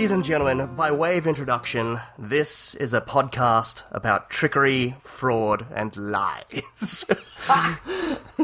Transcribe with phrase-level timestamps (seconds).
[0.00, 5.94] Ladies and gentlemen, by way of introduction, this is a podcast about trickery, fraud, and
[5.94, 7.04] lies.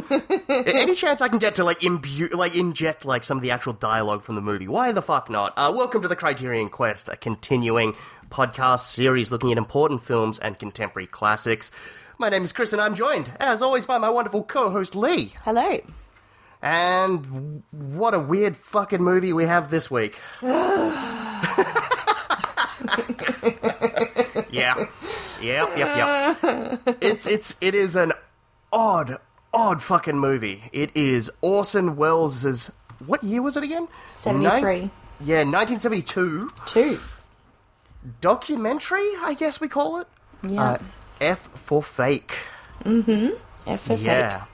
[0.51, 3.73] Any chance I can get to like imbue, like inject like some of the actual
[3.73, 4.69] dialogue from the movie?
[4.69, 5.55] Why the fuck not?
[5.57, 7.97] Uh, welcome to the Criterion Quest, a continuing
[8.29, 11.71] podcast series looking at important films and contemporary classics.
[12.19, 15.33] My name is Chris, and I'm joined, as always, by my wonderful co-host Lee.
[15.43, 15.79] Hello.
[16.67, 20.19] And what a weird fucking movie we have this week.
[20.43, 21.63] yeah.
[24.51, 24.79] Yep,
[25.79, 26.97] yep, yep.
[27.01, 28.13] It's it's it is an
[28.73, 29.19] odd,
[29.55, 30.65] odd fucking movie.
[30.73, 32.73] It is Orson Welles's
[33.07, 33.87] what year was it again?
[34.11, 34.81] 73.
[34.81, 36.99] Nin- yeah, 1972 Two.
[38.21, 40.09] documentary, I guess we call it.
[40.43, 40.63] Yeah.
[40.63, 40.79] Uh,
[41.21, 42.37] F for fake.
[42.83, 43.37] Mm-hmm.
[43.69, 44.47] F for Yeah.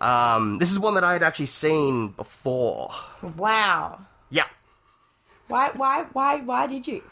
[0.00, 2.90] Um, this is one that I had actually seen before.
[3.36, 4.00] Wow.
[4.30, 4.46] Yeah.
[5.48, 7.02] Why, why, why, why did you?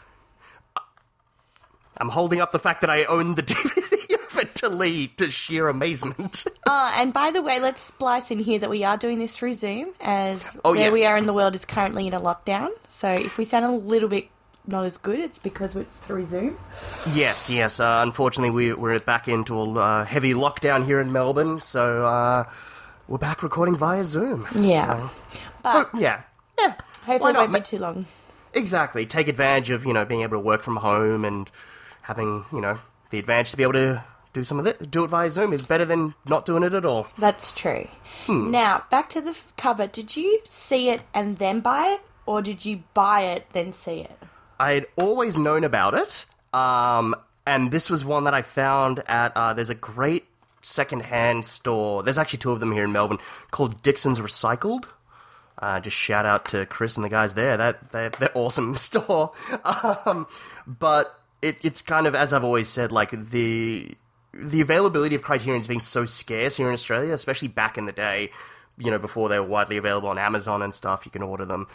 [1.97, 5.29] I'm holding up the fact that I own the DVD of it to Lee to
[5.31, 6.45] sheer amazement.
[6.67, 9.53] Uh, and by the way, let's splice in here that we are doing this through
[9.53, 12.69] Zoom, as Oh, where we are in the world is currently in a lockdown.
[12.87, 14.29] So if we sound a little bit
[14.65, 16.57] not as good, it's because it's through Zoom.
[17.13, 17.79] yes, yes.
[17.79, 22.45] Uh, unfortunately, we, we're back into a uh, heavy lockdown here in Melbourne, so uh,
[23.07, 24.47] we're back recording via Zoom.
[24.55, 25.09] Yeah.
[25.31, 26.21] So- But yeah.
[26.59, 26.73] Yeah.
[27.05, 28.05] hopefully it won't be too long.
[28.53, 29.05] Exactly.
[29.05, 31.49] Take advantage of, you know, being able to work from home and
[32.03, 32.77] having, you know,
[33.09, 34.89] the advantage to be able to do some of it.
[34.91, 37.07] Do it via Zoom is better than not doing it at all.
[37.17, 37.87] That's true.
[38.25, 38.51] Hmm.
[38.51, 39.87] Now, back to the f- cover.
[39.87, 42.01] Did you see it and then buy it?
[42.25, 44.17] Or did you buy it, then see it?
[44.59, 47.13] I had always known about it, um,
[47.45, 49.31] and this was one that I found at.
[49.35, 50.25] Uh, there's a great
[50.65, 52.03] secondhand store.
[52.03, 53.19] There's actually two of them here in Melbourne
[53.51, 54.85] called Dixon's Recycled.
[55.57, 57.55] Uh, just shout out to Chris and the guys there.
[57.55, 59.31] That they're, they're awesome store.
[59.63, 60.27] Um,
[60.67, 63.95] but it, it's kind of as I've always said, like the
[64.33, 68.31] the availability of Criterion's being so scarce here in Australia, especially back in the day.
[68.77, 71.67] You know, before they were widely available on Amazon and stuff, you can order them.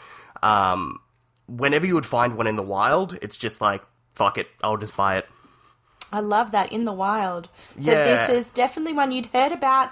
[0.43, 1.01] Um,
[1.47, 3.83] whenever you would find one in the wild, it's just like
[4.15, 5.27] fuck it, I'll just buy it.
[6.13, 7.49] I love that in the wild.
[7.79, 8.05] So Yeah.
[8.05, 9.91] this is definitely one you'd heard about.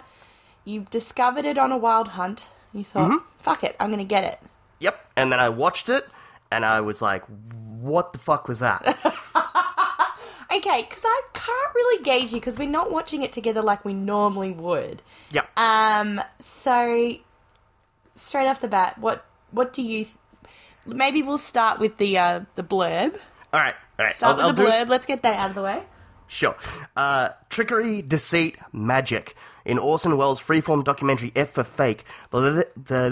[0.65, 2.49] You discovered it on a wild hunt.
[2.73, 3.25] You thought, Mm-hmm.
[3.39, 4.41] "Fuck it, I'm going to get it."
[4.81, 5.01] Yep.
[5.17, 6.07] And then I watched it,
[6.51, 7.25] and I was like,
[7.81, 8.83] what the fuck was that?
[10.51, 13.93] Okay, because I can't really gauge you because we're not watching it together like we
[13.93, 15.03] normally would.
[15.31, 15.47] yep.
[15.59, 17.12] Um, so
[18.15, 20.05] straight off the bat, what what do you?
[20.07, 20.17] Th-
[20.87, 23.19] Maybe we'll start with the uh, the blurb.
[23.53, 23.75] all right.
[23.99, 24.15] All right.
[24.15, 24.89] Start I'll- with the I'll do- blurb.
[24.89, 25.83] Let's get that out of the way.
[26.28, 26.56] Sure.
[26.94, 29.34] Uh, trickery, deceit, magic.
[29.65, 33.11] In Orson Welles' freeform documentary F for Fake, the, the,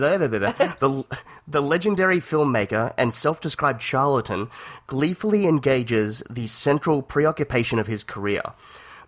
[0.80, 1.04] the,
[1.48, 4.48] the, legendary filmmaker and self-described charlatan
[4.86, 8.42] gleefully engages the central preoccupation of his career.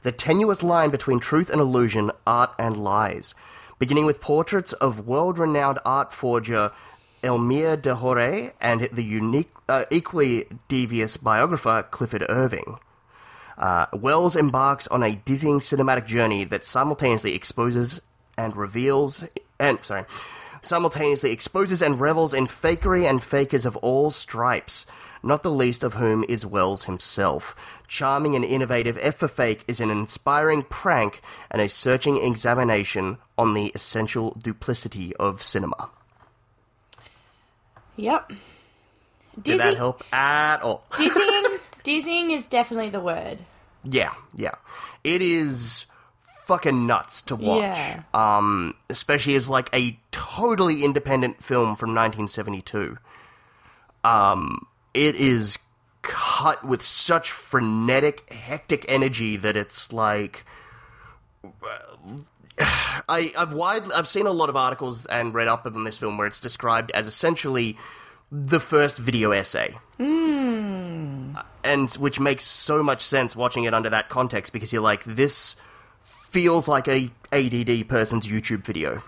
[0.02, 3.34] The tenuous line between truth and illusion, art and lies.
[3.78, 6.72] Beginning with portraits of world-renowned art forger
[7.22, 12.78] Elmyr de and the unique, uh, equally devious biographer Clifford Irving.
[13.58, 18.00] Uh, Welles embarks on a dizzying cinematic journey that simultaneously exposes
[18.36, 19.24] and reveals,
[19.58, 20.04] and sorry,
[20.62, 24.86] simultaneously exposes and revels in fakery and fakers of all stripes,
[25.24, 27.56] not the least of whom is Welles himself.
[27.88, 31.20] Charming and innovative, F for Fake is an inspiring prank
[31.50, 35.90] and a searching examination on the essential duplicity of cinema.
[37.96, 38.32] Yep.
[39.42, 40.84] Did that help at all?
[40.96, 41.44] dizzying,
[41.88, 43.38] dizzying is definitely the word.
[43.82, 44.56] Yeah, yeah.
[45.04, 45.87] It is
[46.44, 47.62] fucking nuts to watch.
[47.62, 48.03] Yeah.
[48.12, 52.99] Um, especially as like a totally independent film from 1972.
[54.05, 55.58] Um, it is
[56.02, 60.44] cut with such frenetic, hectic energy that it's like.
[62.61, 66.19] I, I've wide, I've seen a lot of articles and read up on this film
[66.19, 67.79] where it's described as essentially
[68.31, 69.79] the first video essay
[71.64, 75.56] and which makes so much sense watching it under that context because you're like this
[76.31, 79.02] feels like a ADD person's YouTube video.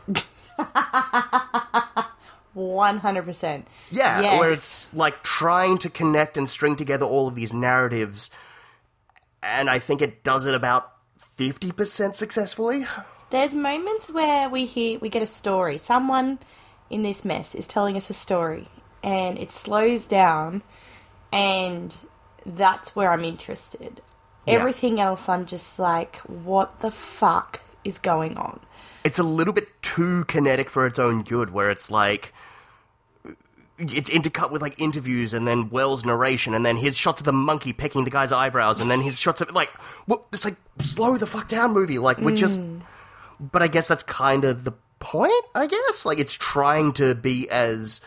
[2.56, 3.64] 100%.
[3.90, 4.40] Yeah, Yes.
[4.40, 8.30] where it's like trying to connect and string together all of these narratives
[9.42, 10.92] and I think it does it about
[11.38, 12.86] 50% successfully.
[13.30, 15.78] There's moments where we hear we get a story.
[15.78, 16.38] Someone
[16.90, 18.68] in this mess is telling us a story
[19.02, 20.62] and it slows down
[21.32, 21.96] and
[22.56, 24.00] that's where I'm interested.
[24.46, 24.54] Yeah.
[24.54, 28.60] Everything else I'm just like what the fuck is going on?
[29.04, 32.32] It's a little bit too kinetic for its own good where it's like
[33.78, 37.32] it's intercut with like interviews and then Welles' narration and then his shots of the
[37.32, 39.70] monkey pecking the guy's eyebrows and then his shots of like
[40.06, 42.82] what it's like slow the fuck down movie like we're just mm.
[43.40, 47.48] but I guess that's kind of the point I guess like it's trying to be
[47.48, 48.02] as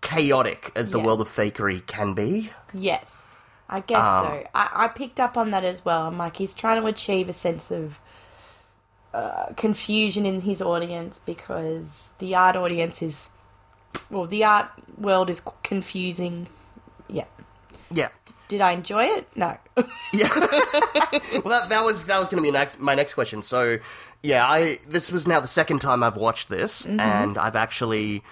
[0.00, 1.06] chaotic as the Yes.
[1.06, 3.25] world of fakery can be Yes,
[3.68, 4.48] I guess Um, so.
[4.54, 6.06] I, I picked up on that as well.
[6.06, 8.00] I'm like, he's trying to achieve a sense of
[9.12, 13.30] uh, confusion in his audience because the art audience is,
[14.10, 16.48] well, the art world is confusing.
[17.08, 17.24] Yeah.
[17.90, 18.08] yeah
[18.48, 19.28] Did I enjoy it?
[19.34, 19.56] No.
[20.12, 20.28] Yeah.
[20.38, 23.42] well, that, that was that was going to be next, my next question.
[23.42, 23.78] So,
[24.22, 28.22] yeah, I this was now the second time I've watched this, and I've actually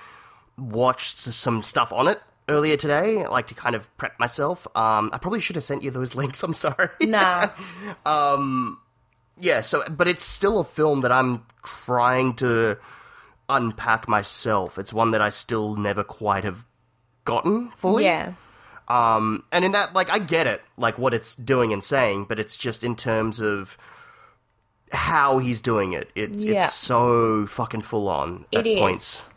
[0.56, 4.66] watched some stuff on it earlier today, like to kind of prep myself.
[4.76, 6.42] Um, I probably should have sent you those links.
[6.42, 6.88] I'm sorry.
[7.00, 7.50] nah.
[9.40, 9.60] yeah.
[9.62, 12.78] So, but it's still a film that I'm trying to
[13.48, 14.78] unpack myself.
[14.78, 16.64] It's one that I still never quite have
[17.24, 18.04] gotten fully.
[18.04, 18.34] Yeah.
[18.86, 22.38] Um, and in that, like, I get it, like what it's doing and saying, but
[22.38, 23.78] it's just in terms of
[24.92, 26.10] how he's doing it.
[26.14, 26.66] it Yeah.
[26.66, 28.80] It's so fucking full on at It is.
[28.80, 29.28] points.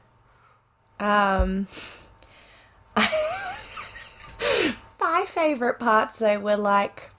[1.00, 1.68] Um,
[5.00, 7.12] my favorite parts though were like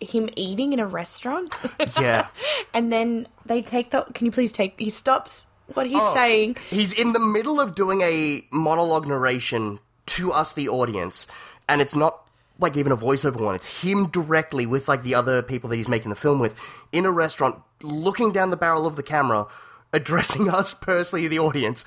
[0.00, 1.52] him eating in a restaurant,
[2.00, 2.28] Yeah.
[2.74, 4.02] and then they take the.
[4.14, 4.78] Can you please take?
[4.78, 6.14] He stops what he's Oh.
[6.14, 6.56] saying.
[6.70, 11.26] He's in the middle of doing a monologue narration to us, the audience,
[11.68, 12.22] and it's not
[12.58, 13.54] like even a voiceover one.
[13.54, 16.54] It's him directly with like the other people that he's making the film with
[16.92, 19.46] in a restaurant, looking down the barrel of the camera,
[19.92, 21.84] addressing us personally, the audience.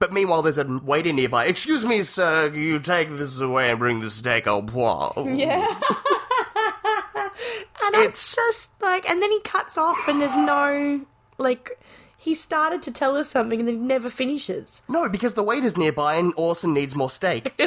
[0.00, 1.46] But meanwhile, there's a waiter nearby.
[1.46, 5.12] Excuse me, sir, you take this away and bring the steak au pois.
[5.38, 5.66] Yeah.
[7.84, 11.00] and It's- just like, and then he cuts off, and there's no
[11.38, 11.78] like.
[12.20, 14.82] He started to tell us something, and then he never finishes.
[14.88, 17.54] No, because the waiter's nearby and Orson needs more steak.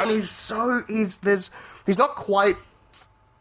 [0.00, 1.50] and he's so he's there's
[1.86, 2.56] he's not quite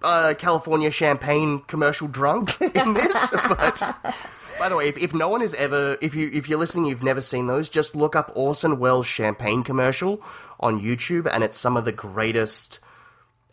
[0.01, 4.15] uh, California champagne commercial drunk in this, but
[4.59, 7.03] by the way, if, if no one has ever if you if you're listening, you've
[7.03, 10.21] never seen those, just look up Orson Welles champagne commercial
[10.59, 12.79] on YouTube, and it's some of the greatest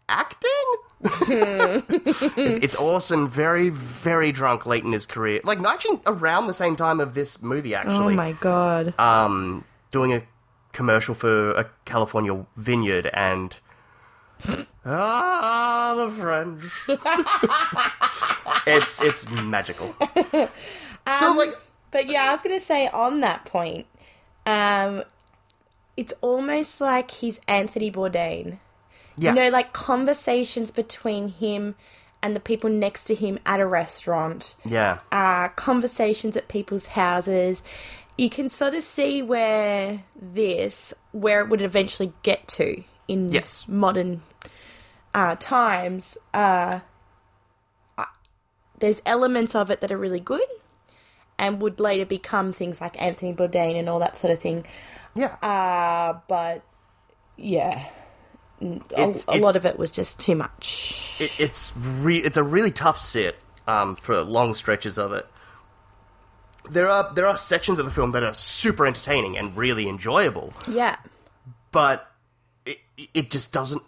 [0.08, 0.50] acting.
[1.02, 1.84] It-
[2.62, 7.00] it's Orson very very drunk late in his career, like actually around the same time
[7.00, 7.74] of this movie.
[7.74, 8.98] Actually, Oh my god.
[8.98, 10.22] um, doing a
[10.72, 13.54] commercial for a California vineyard and.
[14.86, 16.62] Ah, the French.
[18.66, 19.94] it's it's magical.
[21.18, 21.54] so like,
[21.90, 23.86] But yeah, I was gonna say on that point,
[24.46, 25.04] um,
[25.96, 28.58] it's almost like he's Anthony Bourdain.
[29.16, 31.76] yeah, You know, like conversations between him
[32.22, 37.62] and the people next to him at a restaurant, yeah, uh, conversations at people's houses.
[38.16, 43.64] You can sort of see where this, where it would eventually get to in Yes.
[43.68, 44.22] modern
[45.12, 46.16] uh, times.
[46.32, 46.80] Uh,
[47.98, 48.06] I-
[48.78, 50.46] there's elements of it that are really good
[51.38, 54.66] and would later become things like Anthony Bourdain and all that sort of thing.
[55.14, 55.34] yeah.
[55.42, 56.62] Uh, but
[57.36, 57.86] yeah,
[58.60, 61.14] a, a it- lot of it was just too much.
[61.18, 63.36] It, it's re- it's a really tough sit
[63.66, 65.26] um, for long stretches of it.
[66.70, 70.54] There are there are sections of the film that are super entertaining and really enjoyable.
[70.68, 70.96] Yeah,
[71.72, 72.10] but
[72.64, 72.78] it,
[73.12, 73.82] it just doesn't.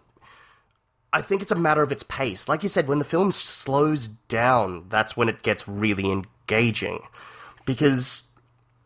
[1.13, 2.49] I think it's a matter of its pace.
[2.49, 7.01] Like you said, when the film slows down, that's when it gets really engaging.
[7.67, 8.23] Because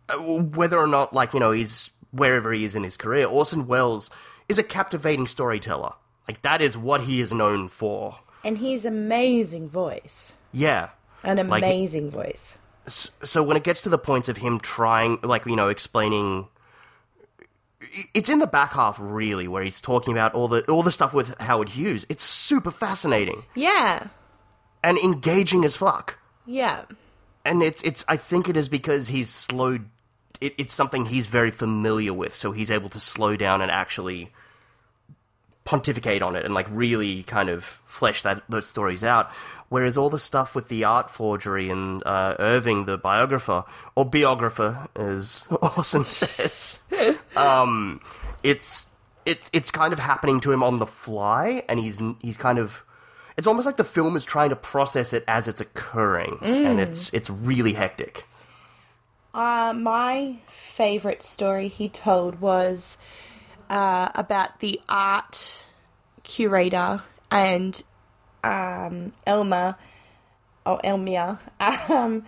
[0.09, 3.69] uh, whether or not, like, you know, he's wherever he is in his career, Orson
[3.69, 4.11] Welles
[4.49, 5.93] is a captivating storyteller.
[6.27, 8.19] Like, that is what he is known for.
[8.43, 10.89] and his amazing voice, Yeah.
[11.23, 12.57] an Like- amazing voice.
[12.89, 16.49] So when it gets to the point of him trying like you know explaining
[18.15, 21.13] it's in the back half really where he's talking about all the all the stuff
[21.13, 24.09] with Howard Hughes it's super fascinating Yeah,
[24.83, 26.85] and engaging as fuck yeah,
[27.45, 29.87] and it's it's I think it is because he's slowed
[30.41, 34.31] it, it's something he's very familiar with so he's able to slow down and actually
[35.65, 39.31] pontificate on it and like really kind of flesh that those stories out.
[39.69, 44.89] Whereas all the stuff with the art forgery and uh, Irving the biographer or biographer
[44.97, 46.81] as Orson says
[47.37, 48.01] um
[48.43, 48.89] it's
[49.27, 52.83] it's it's kind of happening to him on the fly and he's he's kind of
[53.41, 57.09] it's almost like the film is trying to process it as it's occurring and it's
[57.15, 58.27] it's really hectic.
[59.33, 62.99] Uh, my favorite story he told was
[63.71, 65.65] uh, about the art
[66.23, 67.83] curator and
[68.45, 69.79] um, Elma,
[70.67, 71.39] or Elmia,
[71.91, 72.27] um,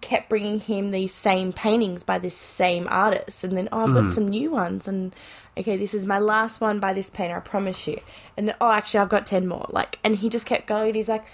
[0.00, 4.08] kept bringing him these same paintings by this same artist, and then oh, I've got
[4.08, 5.14] some new ones, and
[5.56, 8.00] okay, this is my last one by this painter, I promise you.
[8.36, 9.66] And oh, actually, I've got ten more.
[9.68, 10.94] Like, and he just kept going.
[10.94, 11.24] He's like,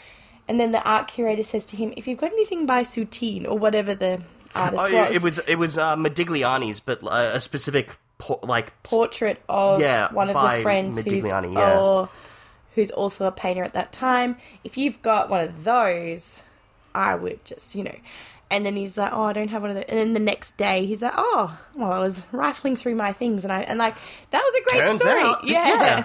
[0.48, 3.58] and then the art curator says to him, if you've got anything by Soutine or
[3.58, 4.22] whatever the
[4.54, 8.82] artist Oh, was, it was it was uh, Modigliani's, but uh, a specific po- like
[8.82, 11.78] portrait of Yeah, one of the friends who's yeah.
[11.78, 12.08] or
[12.74, 14.36] who's also a painter at that time.
[14.64, 16.42] If you've got one of those,
[16.94, 17.96] I would just you know.
[18.50, 20.56] And then he's like, "Oh, I don't have one of those." And then the next
[20.56, 23.94] day, he's like, "Oh, well, I was rifling through my things, and I and like
[24.30, 25.20] that was a great Turns story.
[25.22, 25.66] out, yeah.
[25.68, 25.98] yeah.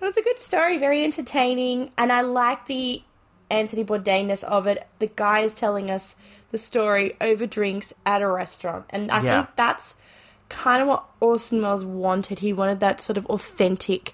[0.00, 3.02] it was a good story, very entertaining, and I like the
[3.50, 4.84] Anthony Bourdain-ness of it.
[4.98, 6.16] The guy is telling us
[6.50, 9.36] the story over drinks at a restaurant, and I Yeah.
[9.44, 9.94] think that's
[10.48, 12.40] kind of what Orson Welles wanted.
[12.40, 14.12] He wanted that sort of authentic.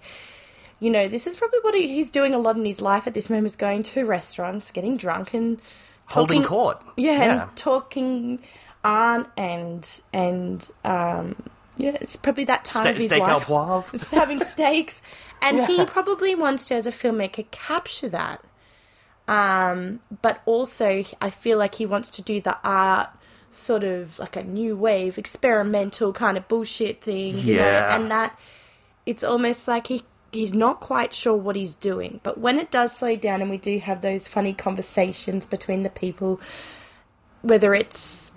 [0.78, 3.30] You know, this is probably what he's doing a lot in his life at this
[3.30, 5.60] moment: is going to restaurants, getting drunk, and
[6.06, 6.82] holding talking- court.
[6.96, 7.42] Yeah, yeah.
[7.48, 8.38] and talking
[8.84, 11.36] art and and um,
[11.76, 13.46] yeah, it's probably that time Ste- of his steak life.
[13.46, 14.10] poivre.
[14.10, 15.00] Having steaks,
[15.40, 18.44] and he probably wants to, as a filmmaker, capture that.
[19.28, 23.08] Um, but also, I feel like he wants to do the art
[23.50, 27.94] sort of like a new wave, experimental kind of bullshit thing, you know, Yeah.
[27.94, 28.38] and that
[29.06, 32.20] it's almost like he he's not quite sure what he's doing.
[32.22, 35.90] But when it does slow down and we do have those funny conversations between the
[35.90, 36.40] people,
[37.42, 38.32] whether it's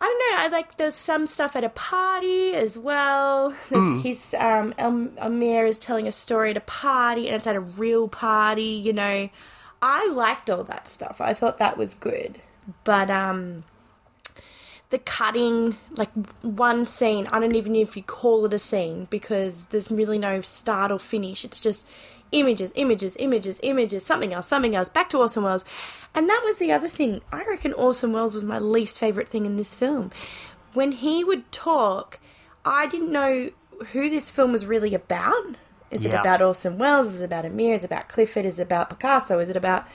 [0.00, 0.44] I don't know.
[0.44, 3.54] I like there's some stuff at a party as well.
[3.70, 7.54] There's, He's um, El- Amir is telling a story at a party, and it's at
[7.54, 8.64] a real party.
[8.64, 9.28] You know,
[9.80, 11.20] I liked all that stuff.
[11.20, 12.40] I thought that was good,
[12.82, 13.62] but um,
[14.92, 16.10] the cutting, like
[16.42, 20.18] one scene, I don't even know if you call it a scene because there's really
[20.18, 21.46] no start or finish.
[21.46, 21.86] It's just
[22.30, 25.64] images, images, images, images, something else, something else, back to Orson Welles.
[26.14, 27.22] And that was the other thing.
[27.32, 30.10] I reckon Orson Welles was my least favourite thing in this film.
[30.74, 32.20] When he would talk,
[32.62, 33.50] I didn't know
[33.92, 35.56] who this film was really about.
[35.90, 37.14] Is it about Orson Welles?
[37.14, 37.74] Is it about Amir?
[37.74, 38.44] Is it about Clifford?
[38.44, 39.38] Is it about Picasso?
[39.38, 39.86] Is it about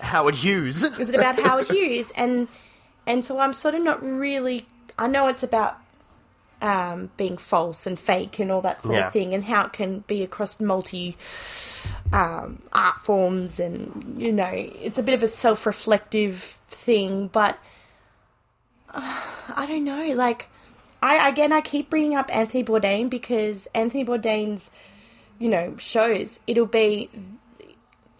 [0.00, 0.82] Howard Hughes.
[0.82, 2.12] is it about Howard Hughes?
[2.16, 2.48] And
[3.06, 4.66] and so I'm sort of not really.
[4.98, 5.76] I know it's about
[6.62, 9.06] um, being false and fake and all that sort Yeah.
[9.08, 11.16] of thing, and how it can be across multi
[12.12, 17.28] um, art forms, and you know, it's a bit of a self-reflective thing.
[17.28, 17.58] But
[18.90, 19.20] uh,
[19.54, 20.48] I don't know, like.
[21.02, 24.70] I, again, I keep bringing up Anthony Bourdain because Anthony Bourdain's,
[25.38, 27.10] you know, shows it'll be,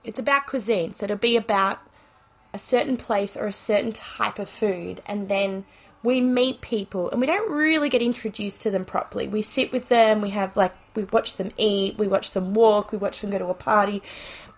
[0.05, 1.79] it's about cuisine, so it'll be about
[2.55, 5.65] a certain place or a certain type of food and then
[6.03, 9.27] we meet people and we don't really get introduced to them properly.
[9.27, 12.93] We sit with them, we have like we watch them eat, we watch them walk,
[12.93, 14.03] we watch them go to a party.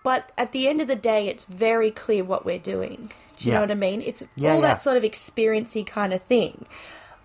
[0.03, 3.11] But at the end of the day it's very clear what we're doing.
[3.37, 3.57] Do you Yeah.
[3.59, 4.01] know what I mean?
[4.01, 4.67] It's Yeah, all yeah.
[4.67, 6.65] that sort of experiencey kind of thing.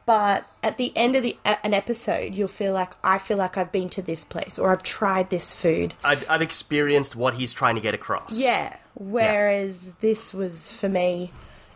[0.05, 3.71] But at the end of the an episode, you'll feel like I feel like I've
[3.71, 5.95] been to this place or I've tried this food.
[6.03, 8.33] I've, I've experienced what he's trying to get across.
[8.33, 8.77] Yeah.
[9.11, 11.33] Whereas this was for me,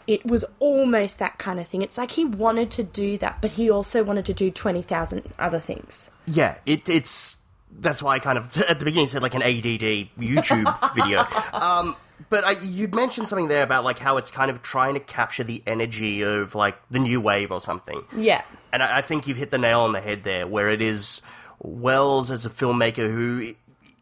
[0.06, 1.82] it was almost that kind of thing.
[1.82, 5.58] It's like he wanted to do that, but he also wanted to do 20,000 other
[5.58, 6.10] things.
[6.26, 7.38] Yeah, it, it's
[7.78, 11.26] that's why I kind of at the beginning said like an ADD YouTube video.
[11.52, 11.96] Um,
[12.30, 15.44] but I, you mentioned something there about like how it's kind of trying to capture
[15.44, 18.04] the energy of like the new wave or something.
[18.16, 18.42] Yeah.
[18.72, 21.20] And I, I think you've hit the nail on the head there, where it is
[21.58, 23.52] Welles as a filmmaker who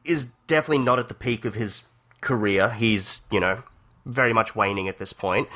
[0.04, 1.83] is definitely not at the peak of his
[2.25, 2.71] career.
[2.71, 3.62] He's you know
[4.07, 5.49] very much waning at this point.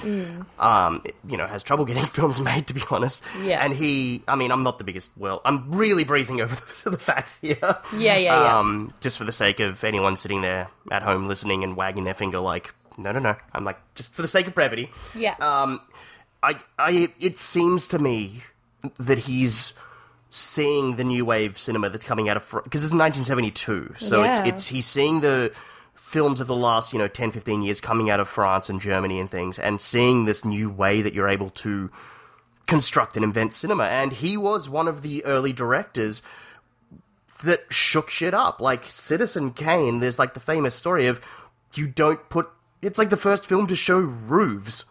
[0.59, 3.23] Um, you know, has trouble getting films made, to be honest.
[3.43, 3.63] Yeah.
[3.63, 5.11] And he, I mean, I'm not the biggest.
[5.19, 7.59] Well, I'm really breezing over the, the facts here.
[7.61, 8.59] Yeah, yeah, yeah.
[8.59, 12.15] Um, just for the sake of anyone sitting there at home listening and wagging their
[12.15, 13.37] finger, like, no, no, no.
[13.53, 14.91] I'm like, just for the sake of brevity.
[15.15, 15.35] Yeah.
[15.41, 15.81] Um,
[16.43, 18.45] I, I, it seems to me
[18.99, 19.75] that he's
[20.31, 24.39] seeing the new wave cinema that's coming out of because it's 1972, so Yeah.
[24.45, 25.53] it's it's he's seeing the
[26.09, 29.21] films of the last you know 10 15 years coming out of France and Germany
[29.21, 31.91] and things and seeing this new way that you're able to
[32.67, 36.23] construct and invent cinema and he was one of the early directors
[37.45, 41.21] that shook shit up like Citizen Kane there's like the famous story of
[41.75, 42.49] you don't put
[42.81, 44.85] it's like the first film to show roofs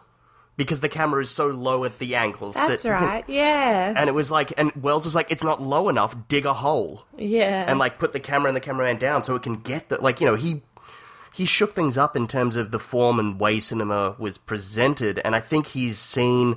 [0.56, 3.24] because the camera is so low at the angles That's that, right.
[3.28, 3.92] Yeah.
[3.96, 7.04] and it was like and Welles was like it's not low enough dig a hole
[7.16, 7.64] yeah.
[7.68, 10.20] and like put the camera and the cameraman down so it can get the like
[10.20, 10.62] you know he
[11.34, 15.34] he shook things up in terms of the form and way cinema was presented and
[15.34, 16.56] i think he's seen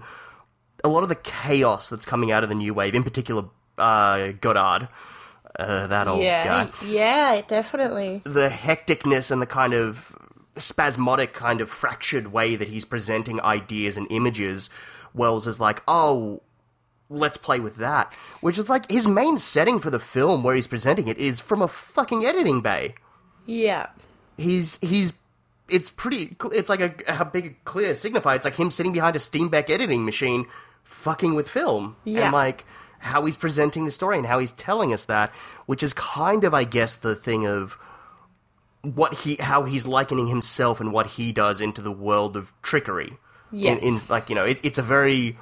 [0.84, 3.46] a lot of the chaos that's coming out of the new wave in particular
[3.78, 4.88] uh godard
[5.60, 6.66] uh, that old yeah.
[6.66, 8.22] guy Yeah, definitely.
[8.24, 10.16] the hecticness and the kind of
[10.58, 14.70] spasmodic kind of fractured way that he's presenting ideas and images,
[15.14, 16.42] Welles is like, oh,
[17.10, 18.12] let's play with that.
[18.40, 21.62] Which is like his main setting for the film where he's presenting it is from
[21.62, 22.96] a fucking editing bay.
[23.46, 23.88] Yeah.
[24.42, 25.14] He's he's
[25.70, 28.36] it's pretty it's like a, a big clear signifier.
[28.36, 30.48] It's like him sitting behind a Steenbeck editing machine
[30.84, 31.96] fucking with film.
[32.04, 32.24] Yeah.
[32.26, 32.66] And like
[33.00, 35.32] how he's presenting the story and how he's telling us that,
[35.66, 37.78] which is kind of I guess the thing of
[38.84, 43.18] what he how he's likening himself and what he does into the world of trickery.
[43.52, 44.10] In- In, Yes.
[44.10, 45.38] like you know, it, it's a very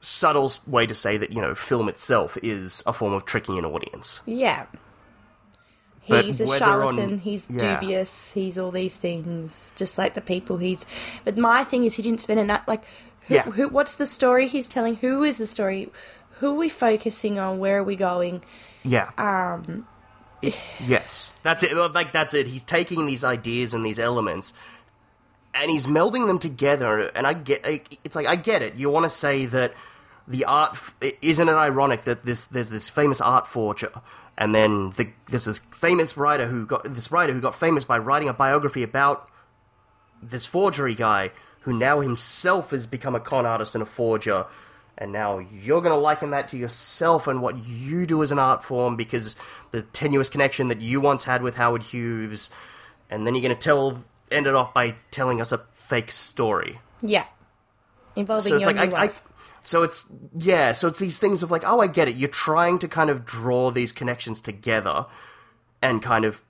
[0.00, 3.64] subtle way to say that you know film itself is a form of tricking an
[3.64, 4.20] audience.
[4.26, 4.66] Yeah.
[6.02, 7.78] He's a whether on- charlatan, he's yeah.
[7.78, 10.84] dubious, he's all these things, just like the people he's.
[11.24, 12.64] But my thing is, he didn't spend enough.
[12.66, 12.84] Like,
[13.28, 13.42] who, Yeah.
[13.42, 14.96] who, what's the story he's telling?
[14.96, 15.90] Who is the story?
[16.40, 17.60] Who are we focusing on?
[17.60, 18.42] Where are we going?
[18.82, 19.10] Yeah.
[19.16, 19.86] Um.
[20.86, 21.72] yes, that's it.
[21.76, 22.48] Like that's it.
[22.48, 24.52] He's taking these ideas and these elements,
[25.54, 26.98] and he's melding them together.
[27.14, 27.64] And I get.
[28.02, 28.74] It's like I get it.
[28.74, 29.72] You want to say that
[30.26, 30.76] the art
[31.20, 33.90] isn't it ironic that this there's this famous art forger,
[34.38, 37.98] and then the, there's this famous writer who got this writer who got famous by
[37.98, 39.28] writing a biography about
[40.22, 41.30] this forgery guy
[41.62, 44.46] who now himself has become a con artist and a forger
[44.98, 48.38] and now you're going to liken that to yourself and what you do as an
[48.38, 49.34] art form because
[49.72, 52.50] the tenuous connection that you once had with Howard Hughes
[53.10, 56.78] and then you're going to tell end it off by telling us a fake story
[57.02, 57.24] Yeah.
[58.14, 59.22] Involving so your like new I, I wife.
[59.62, 60.04] So it's
[60.36, 62.16] yeah so it's these things of like oh I get it.
[62.16, 65.06] You're trying to kind of draw these connections together
[65.80, 66.42] and kind of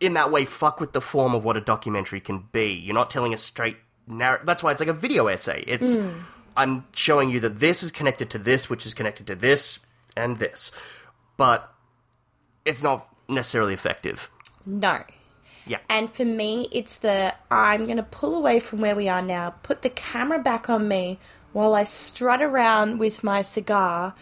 [0.00, 2.72] in that way fuck with the form of what a documentary can be.
[2.72, 5.64] You're not telling a straight narrative that's why it's like a video essay.
[5.66, 6.20] It's hmm.
[6.56, 9.78] I'm showing you that this is connected to this which is connected to this
[10.16, 10.72] and this.
[11.36, 11.72] But
[12.64, 14.28] it's not necessarily effective.
[14.66, 15.02] No.
[15.66, 15.78] yeah.
[15.88, 19.50] And for me, it's the I'm going to pull away from where we are now,
[19.62, 21.18] put the camera back on me
[21.52, 24.14] while I strut around with my cigar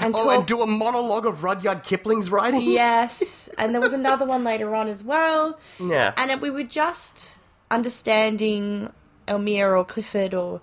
[0.00, 0.38] and oh talk.
[0.38, 3.48] and do a monologue of Rudyard Kipling's writings yes.
[3.58, 5.58] and there was another one later on as well.
[5.80, 7.36] yeah And it, we were just
[7.70, 8.92] understanding
[9.26, 10.60] Elmyr or Clifford or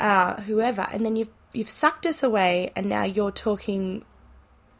[0.00, 0.86] uh, whoever.
[0.92, 4.04] And then you've, you've sucked us away and now you're talking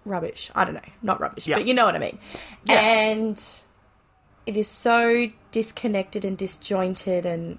[0.05, 0.51] rubbish.
[0.55, 0.81] I don't know.
[1.03, 1.57] Not rubbish, Yeah.
[1.59, 2.19] but you know what I mean.
[2.69, 3.43] And
[4.47, 7.59] it is so disconnected and disjointed and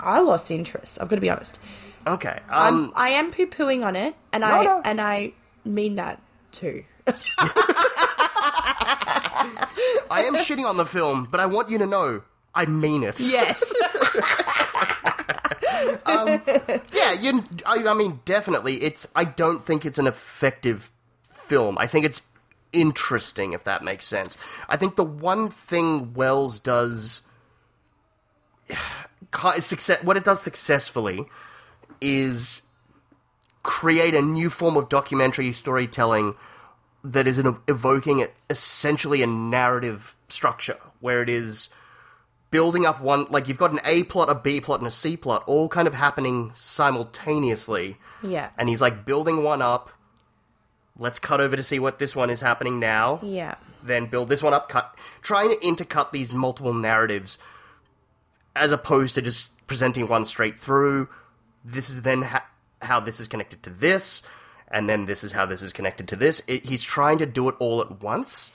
[0.00, 1.00] I lost interest.
[1.00, 1.58] I've got to be honest.
[2.06, 4.80] Okay um I'm, I am poo pooing on it, and No, I no.
[4.84, 5.32] and I
[5.64, 6.20] mean that
[6.52, 6.84] too.
[10.08, 12.22] I am shitting on the film, but I want you to know
[12.54, 13.18] I mean it.
[13.20, 13.74] Yes.
[16.92, 17.44] Yeah, you.
[17.66, 18.82] I, I mean, definitely.
[18.82, 19.06] It's.
[19.14, 20.90] I don't think it's an effective
[21.46, 21.76] film.
[21.78, 22.22] I think it's
[22.72, 24.36] interesting, if that makes sense.
[24.68, 27.22] I think the one thing Welles does,
[29.58, 30.02] success.
[30.02, 31.26] What it does successfully
[32.00, 32.62] is
[33.62, 36.34] create a new form of documentary storytelling
[37.02, 41.68] that is an, evoking essentially a narrative structure where it is
[42.50, 45.16] building up one like you've got an A plot, a B plot, and a C
[45.16, 47.98] plot, all kind of happening simultaneously.
[48.22, 48.50] yeah.
[48.56, 49.90] And he's like building one up.
[50.98, 53.20] Let's cut over to see what this one is happening now.
[53.22, 53.56] Yeah.
[53.82, 57.38] Then build this one up, cut trying to intercut these multiple narratives
[58.54, 61.08] as opposed to just presenting one straight through.
[61.66, 62.46] This is then ha-
[62.80, 64.22] how this is connected to this,
[64.68, 66.42] and then this is how this is connected to this.
[66.46, 68.52] It, he's trying to do it all at once.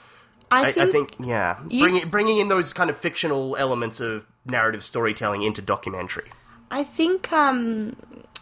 [0.50, 4.84] I, think, I think, yeah, bringing bringing in those kind of fictional elements of narrative
[4.84, 6.30] storytelling into documentary.
[6.70, 7.96] I think um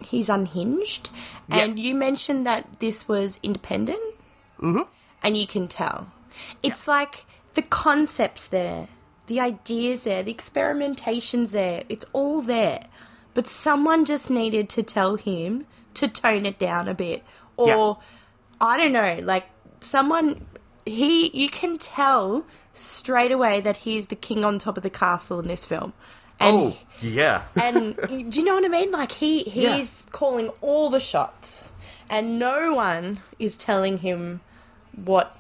[0.04, 1.10] he's unhinged.
[1.50, 4.02] And you mentioned that this was independent.
[4.62, 4.84] Mm-hmm.
[5.24, 6.12] And you can tell.
[6.64, 8.88] It's like the concepts there,
[9.28, 11.84] the ideas there, the experimentations there.
[11.90, 12.82] It's all there.
[13.40, 17.24] But someone just needed to tell him to tone it down a bit.
[17.56, 17.94] Or Yeah.
[18.60, 19.46] I don't know, like
[19.80, 20.46] someone
[20.86, 25.40] he you can tell straight away that he's the king on top of the castle
[25.40, 25.94] in this film.
[26.38, 27.96] And oh, yeah, and
[28.30, 28.92] do you know what I mean?
[28.92, 31.72] Like he he's calling all the shots,
[32.10, 34.42] and no one is telling him
[35.06, 35.38] what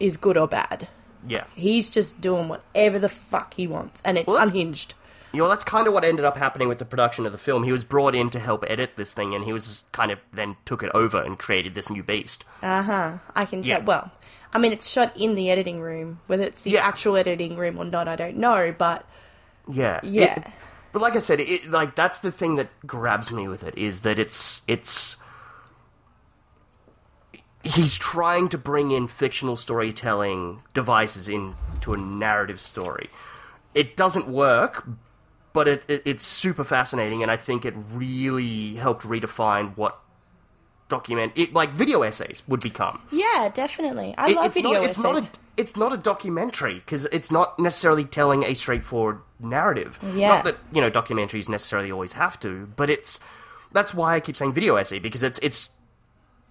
[0.00, 0.88] is good or bad.
[1.28, 1.44] yeah.
[1.54, 4.94] He's just doing whatever the fuck he wants, and it's Well, unhinged.
[5.34, 7.64] You know, that's kind of what ended up happening with the production of the film.
[7.64, 10.18] He was brought in to help edit this thing, and he was just kind of
[10.32, 12.44] then took it over and created this new beast.
[12.62, 13.12] Uh huh.
[13.34, 13.78] I can tell.
[13.80, 13.84] Yeah.
[13.84, 14.10] Well,
[14.52, 16.20] I mean, it's shot in the editing room.
[16.28, 16.86] Whether it's the Yeah.
[16.86, 18.72] actual editing room or not, I don't know.
[18.76, 19.04] But
[19.68, 20.38] Yeah, Yeah.
[20.40, 20.46] It-
[20.92, 24.02] but like I said, it like that's the thing that grabs me with it is
[24.02, 25.16] that it's it's
[27.62, 33.10] he's trying to bring in fictional storytelling devices into a narrative story.
[33.74, 34.86] it doesn't work,
[35.54, 39.98] but it, it it's super fascinating, and I think it really helped redefine what
[40.90, 43.00] document it like video essays would become.
[43.10, 44.14] Yeah, definitely.
[44.18, 45.04] I It- love it's video not, it's essays.
[45.14, 49.98] not a it's not a documentary because it's not necessarily telling a straightforward narrative.
[50.14, 50.28] Yeah.
[50.28, 53.18] Not that you know documentaries necessarily always have to, but it's
[53.72, 55.70] that's why I keep saying video essay because it's it's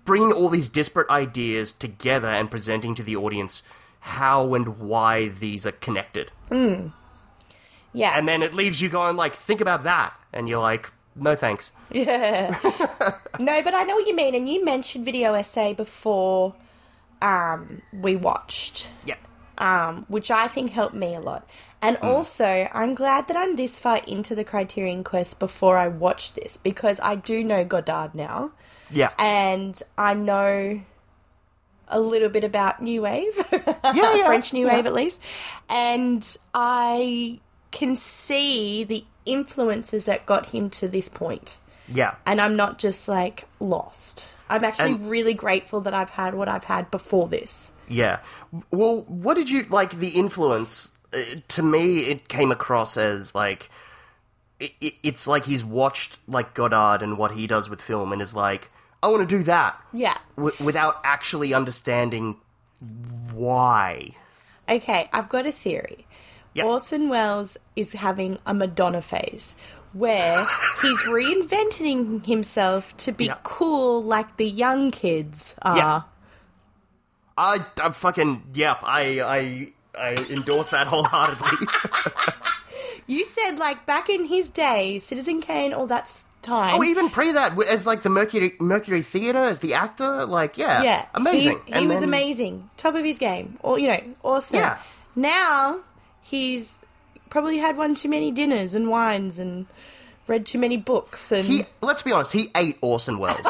[0.05, 3.63] bringing all these disparate ideas together and presenting to the audience
[3.99, 6.31] how and why these are connected.
[6.49, 6.87] Hmm.
[7.93, 8.17] Yeah.
[8.17, 11.71] And then it leaves you going like, think about that, and you're like, no thanks.
[11.91, 12.57] Yeah.
[13.39, 14.33] no, but I know what you mean.
[14.35, 16.55] And you mentioned video essay before
[17.21, 19.15] um, we watched, Yeah.
[19.57, 21.47] um, which I think helped me a lot.
[21.81, 26.35] And also, I'm glad that I'm this far into the Criterion Quest before I watched
[26.35, 28.51] this because I do know Godard now.
[28.89, 29.11] Yeah.
[29.19, 30.81] And I know
[31.89, 34.75] a little bit about New Wave, yeah, yeah, French New yeah.
[34.75, 35.21] Wave at least.
[35.69, 37.39] And I
[37.73, 41.57] can see the influences that got him to this point
[41.89, 42.15] Yeah.
[42.25, 44.25] and I'm not just like lost.
[44.49, 47.71] I'm actually And- really grateful that I've had what I've had before this.
[47.89, 48.19] Yeah.
[48.71, 50.91] Well, what did you like the influence?
[51.13, 53.69] Uh, to me, it came across as like
[54.59, 58.21] it, it, it's like he's watched like Godard and what he does with film, and
[58.21, 58.69] is like,
[59.01, 60.17] I want to do that Yeah.
[60.37, 62.37] w- without actually understanding
[63.31, 64.15] why.
[64.69, 66.05] Okay, I've got a theory.
[66.55, 66.65] Yep.
[66.65, 69.55] Orson Welles is having a Madonna phase
[69.93, 70.45] where
[70.81, 73.37] he's reinventing himself to be Yeah.
[73.43, 75.77] cool like the young kids are.
[75.77, 76.01] Yeah.
[77.37, 78.79] I, I fucking yep.
[78.83, 81.67] I I I endorse that wholeheartedly.
[83.07, 86.09] You said like back in his day, Citizen Kane, all that
[86.41, 86.75] time.
[86.75, 90.83] oh, even pre that, as like the Mercury Mercury Theater as the actor, like yeah,
[90.83, 91.59] yeah, amazing.
[91.65, 94.57] He, he was then- amazing, top of his game, or you know, awesome.
[94.59, 94.77] Yeah.
[95.15, 95.79] Now
[96.23, 96.79] he's
[97.29, 99.65] probably had one too many dinners and wines and
[100.27, 103.39] read too many books and He, let's be honest, he ate Orson Welles.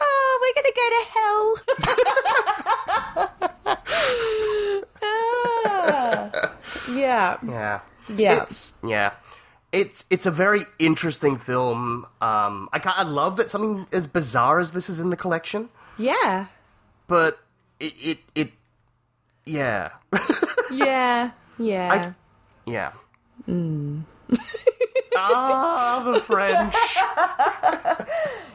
[0.00, 1.56] oh, we're gonna go to hell.
[5.04, 6.30] Ah.
[6.90, 9.12] yeah, yeah, yeah, it's yeah,
[9.72, 12.06] it's it's a very interesting film.
[12.20, 15.68] Um, I I love that something as bizarre as this is in the collection,
[15.98, 16.46] yeah,
[17.08, 17.38] but
[17.82, 18.52] it it, it
[19.44, 19.90] yeah,
[20.70, 22.12] yeah, yeah.
[22.66, 22.92] yeah.
[25.16, 26.74] ah, the French.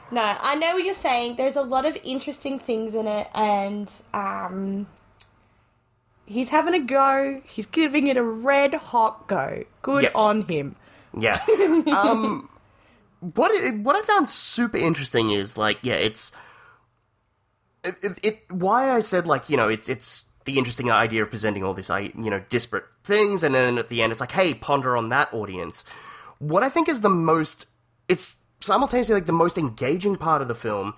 [0.09, 1.35] No, I know what you're saying.
[1.35, 4.87] There's a lot of interesting things in it, and um,
[6.25, 7.41] he's having a go.
[7.45, 9.65] He's giving it a red hot go.
[9.81, 10.13] Good Yes.
[10.15, 10.77] on him.
[11.17, 11.37] Yeah.
[11.87, 12.47] Um,
[13.19, 16.31] what it, what I found super interesting is like, yeah, it's
[18.03, 18.39] it, it.
[18.49, 21.89] Why I said like, you know, it's it's the interesting idea of presenting all this,
[21.89, 25.09] I you know, disparate things, and then at the end, it's like, hey, ponder on
[25.09, 25.83] that audience.
[26.39, 27.65] What I think is the most,
[28.07, 30.93] it's simultaneously like the most engaging part of the film,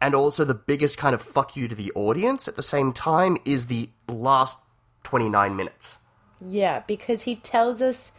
[0.00, 3.36] and also the biggest kind of fuck you to the audience at the same time
[3.44, 4.58] is the last
[5.02, 5.98] twenty nine minutes.
[6.40, 8.12] Yeah, because he tells us,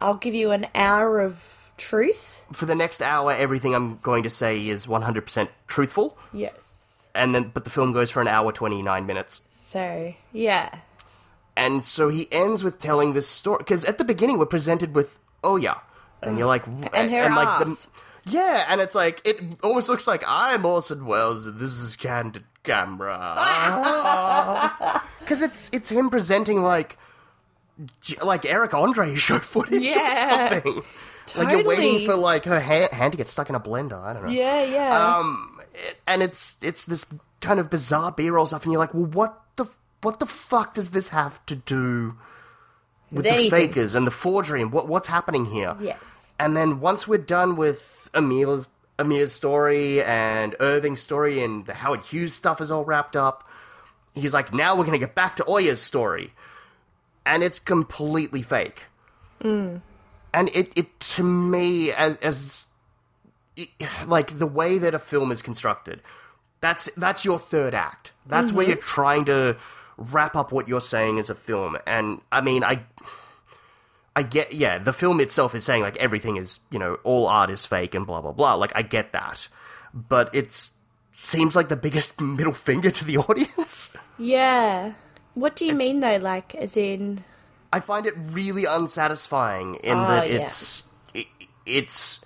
[0.00, 4.30] "I'll give you an hour of truth." For the next hour, everything I'm going to
[4.30, 6.16] say is one hundred percent truthful.
[6.32, 6.69] Yes.
[7.14, 9.40] And then but the film goes for an hour 29 minutes.
[9.50, 10.80] So yeah,
[11.56, 15.18] and so he ends with telling this story because at the beginning we're presented with
[15.44, 15.78] oh yeah.
[16.22, 17.86] And you're like and her like ass.
[18.26, 22.44] yeah and it's like it almost looks like i'm orson welles and this is candid
[22.62, 23.36] camera.
[25.20, 26.98] Because it's it's him presenting like
[28.22, 30.56] like eric andre show footage Yeah.
[30.56, 30.82] or something.
[31.36, 34.12] Like you're waiting for like her ha- hand to get stuck in a blender i
[34.12, 34.30] don't know.
[34.32, 35.16] Yeah, yeah.
[35.18, 35.59] um,
[36.06, 37.06] and it's it's this
[37.40, 39.66] kind of bizarre B-roll stuff, and you're like, well, what the
[40.02, 42.14] what the fuck does this have to do
[43.10, 43.50] with the anything.
[43.50, 45.76] fakers and the forgery and what what's happening here?
[45.80, 46.28] yes.
[46.38, 48.64] And then once we're done with Emil
[48.98, 53.46] Amir's story and Irving's story and the Howard Hughes stuff is all wrapped up,
[54.14, 56.32] he's like, now we're gonna get back to Oja's story,
[57.26, 58.84] and it's completely fake.
[59.42, 59.82] Mm.
[60.32, 62.66] And it it to me as as
[64.06, 66.00] like the way that a film is constructed
[66.60, 68.72] that's that's your third act that's where mm-hmm.
[68.72, 69.56] you're trying to
[69.96, 72.82] wrap up what you're saying as a film and i mean i
[74.14, 77.50] i get yeah the film itself is saying like everything is you know all art
[77.50, 79.48] is fake and blah blah blah like i get that
[79.94, 80.72] but it's
[81.12, 84.92] seems like the biggest middle finger to the audience Yeah.
[85.34, 86.18] What do you mean though?
[86.18, 87.24] Like, as in,
[87.72, 90.40] I find it really unsatisfying in Oh, that yeah.
[90.44, 91.26] it's it,
[91.64, 92.20] it's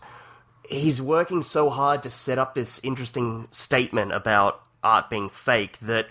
[0.69, 6.07] he's working so hard to set up this interesting statement about art being fake that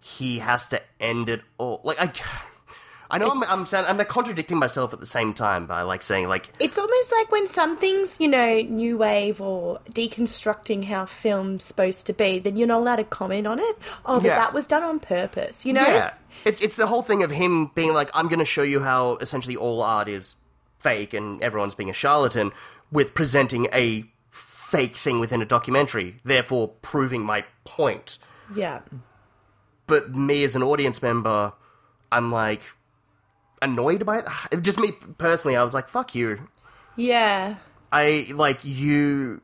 [0.00, 1.80] he has to end it all.
[1.84, 2.12] Like I,
[3.10, 6.28] I know I'm I'm saying I'm contradicting myself at the same time by like saying
[6.28, 12.06] like It's almost like when something's, you know, new wave or deconstructing how film's supposed
[12.06, 13.78] to be, then you're not allowed to comment on it.
[14.04, 14.34] Oh, but Yeah.
[14.36, 15.86] that was done on purpose, you know?
[15.86, 16.14] yeah,
[16.44, 19.16] it's it's the whole thing of him being like I'm going to show you how
[19.16, 20.36] essentially all art is
[20.78, 22.52] fake and everyone's being a charlatan
[22.94, 28.18] with presenting a fake thing within a documentary, therefore proving my point.
[28.54, 28.80] Yeah.
[29.86, 31.52] but me as an audience member,
[32.12, 32.62] I'm like
[33.60, 34.26] annoyed by it.
[34.62, 36.48] Just me personally, I was like, "Fuck you."
[36.96, 37.56] Yeah.
[37.92, 39.40] I like you.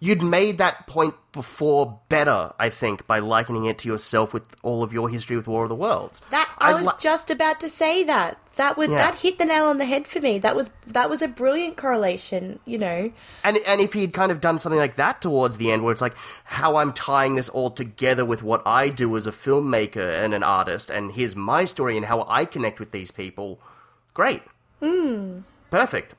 [0.00, 4.84] You'd made that point before better, I think, by likening it to yourself with all
[4.84, 6.22] of your history with War of the Worlds.
[6.30, 8.38] That I I'd was li- just about to say that.
[8.56, 8.98] That would Yeah.
[8.98, 10.38] that hit the nail on the head for me.
[10.38, 13.10] That was that was a brilliant correlation, you know.
[13.42, 16.02] And and if he'd kind of done something like that towards the end, where it's
[16.02, 20.32] like how I'm tying this all together with what I do as a filmmaker and
[20.32, 23.60] an artist, and here's my story and how I connect with these people,
[24.14, 24.42] great,
[24.80, 25.42] mm.
[25.70, 26.14] perfect,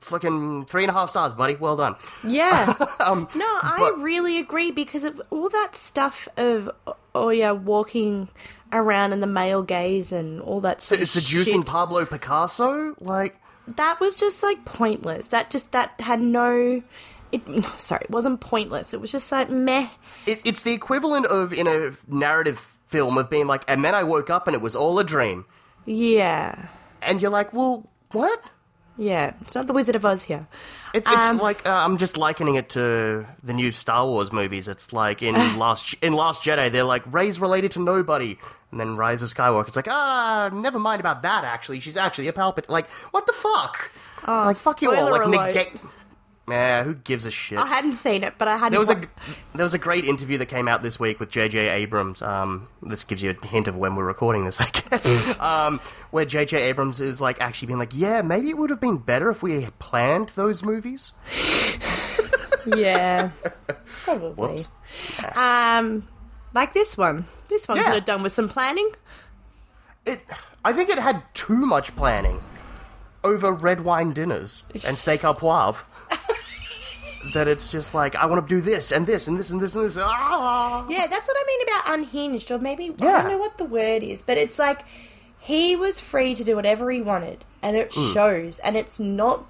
[0.00, 1.56] fucking three and a half stars, buddy.
[1.56, 1.96] Well done.
[2.26, 2.74] Yeah.
[3.00, 6.68] Um, no, I but- really agree because of all that stuff of
[7.14, 8.28] oh yeah, walking
[8.72, 11.66] around in the male gaze and all that sort of Seducing shit.
[11.66, 13.40] Pablo Picasso, like
[13.76, 15.28] That was just like pointless.
[15.28, 16.82] That just that had no
[17.32, 17.42] it
[17.78, 18.92] sorry, it wasn't pointless.
[18.92, 19.88] It was just like meh.
[20.26, 24.02] it, it's the equivalent of in a narrative film of being like, and then I
[24.02, 25.46] woke up and it was all a dream,
[25.86, 26.68] Yeah.
[27.00, 28.42] and you're like, well, what?
[29.00, 29.32] Yeah.
[29.40, 30.46] It's not the Wizard of Oz here.
[30.92, 34.68] It's, it's Um, like uh, I'm just likening it to the new Star Wars movies.
[34.68, 38.36] It's like in last in Last Jedi, they're like Rey's related to nobody,
[38.70, 39.68] and then Rise of Skywalker.
[39.68, 41.44] It's like ah, never mind about that.
[41.44, 42.68] Actually, she's actually a Palpatine.
[42.68, 43.90] Like what the fuck?
[44.28, 45.10] Oh, like fuck you all.
[45.10, 45.80] Like negate.
[46.50, 47.58] Yeah, who gives a shit?
[47.58, 49.00] I hadn't seen it, but I hadn't There was a
[49.54, 51.68] there was a great interview that came out this week with J.J.
[51.68, 52.22] Abrams.
[52.22, 55.38] Um, this gives you a hint of when we're recording this, I guess.
[55.40, 56.56] um, where J.J.
[56.62, 59.62] Abrams is like actually being like, yeah, maybe it would have been better if we
[59.62, 61.12] had planned those movies.
[62.66, 63.30] Yeah.
[64.04, 64.34] Probably.
[64.58, 64.68] Whoops.
[65.36, 66.06] Um
[66.52, 67.26] like this one.
[67.48, 67.84] This one Yeah.
[67.84, 68.90] could have done with some planning.
[70.04, 70.20] It,
[70.64, 72.40] I think it had too much planning
[73.24, 75.78] over red wine dinners and steak au poivre.
[77.34, 79.74] That it's just like I want to do this and this and this and this
[79.74, 79.96] and this.
[80.00, 80.86] Ah!
[80.88, 84.02] Yeah, that's what I mean about unhinged, or maybe I don't know what the word
[84.02, 84.84] is, but it's like
[85.38, 88.12] he was free to do whatever he wanted, and it Hmm.
[88.14, 89.44] shows, and it's not.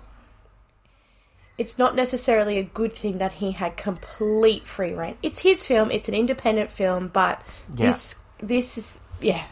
[1.58, 5.16] It's not necessarily a good thing that he had complete free reign.
[5.22, 5.90] It's his film.
[5.90, 7.42] It's an independent film, but
[7.76, 7.86] Yeah.
[7.86, 9.44] this this is yeah.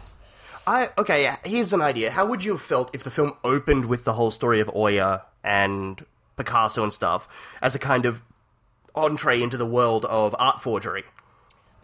[0.66, 1.22] I okay.
[1.22, 2.10] yeah, Here's an idea.
[2.10, 5.22] How would you have felt if the film opened with the whole story of Oja
[5.44, 6.04] and
[6.38, 7.28] Picasso and stuff
[7.60, 8.22] as a kind of
[8.94, 11.04] entree into the world of art forgery,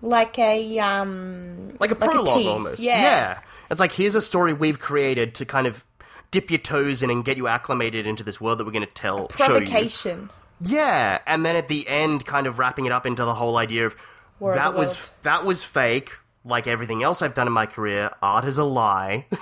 [0.01, 2.79] Like a um like a Like a prologue tease, almost?
[2.81, 3.41] yeah.
[3.71, 5.85] It's like here's a story we've created to kind of
[6.31, 8.93] dip your toes in and get you acclimated into this world that we're going to
[8.93, 9.21] tell.
[9.23, 9.27] You.
[9.29, 10.31] provocation.
[10.61, 13.87] Yeah, and then at the end, kind of wrapping it up into the whole idea
[13.87, 13.95] of
[14.41, 16.13] War that the was that was fake.
[16.45, 19.27] Like everything else I've done in my career, art is a lie.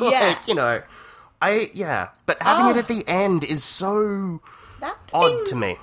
[0.00, 0.20] Yeah.
[0.28, 0.82] like, you know,
[1.40, 2.70] I yeah, but having Oh.
[2.70, 4.40] it at the end is so
[4.80, 5.76] That odd been- to me.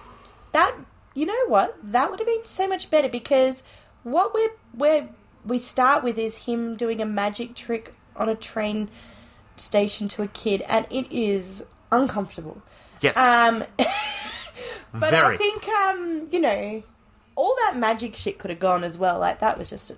[0.51, 0.73] that
[1.13, 3.63] you know what that would have been so much better because
[4.03, 5.09] what we're where
[5.45, 8.89] we start with is him doing a magic trick on a train
[9.55, 12.61] station to a kid and it is uncomfortable
[13.01, 13.63] Yes, um
[14.93, 15.35] but very.
[15.35, 16.83] i think um you know
[17.35, 19.91] all that magic shit could have gone as well like that was just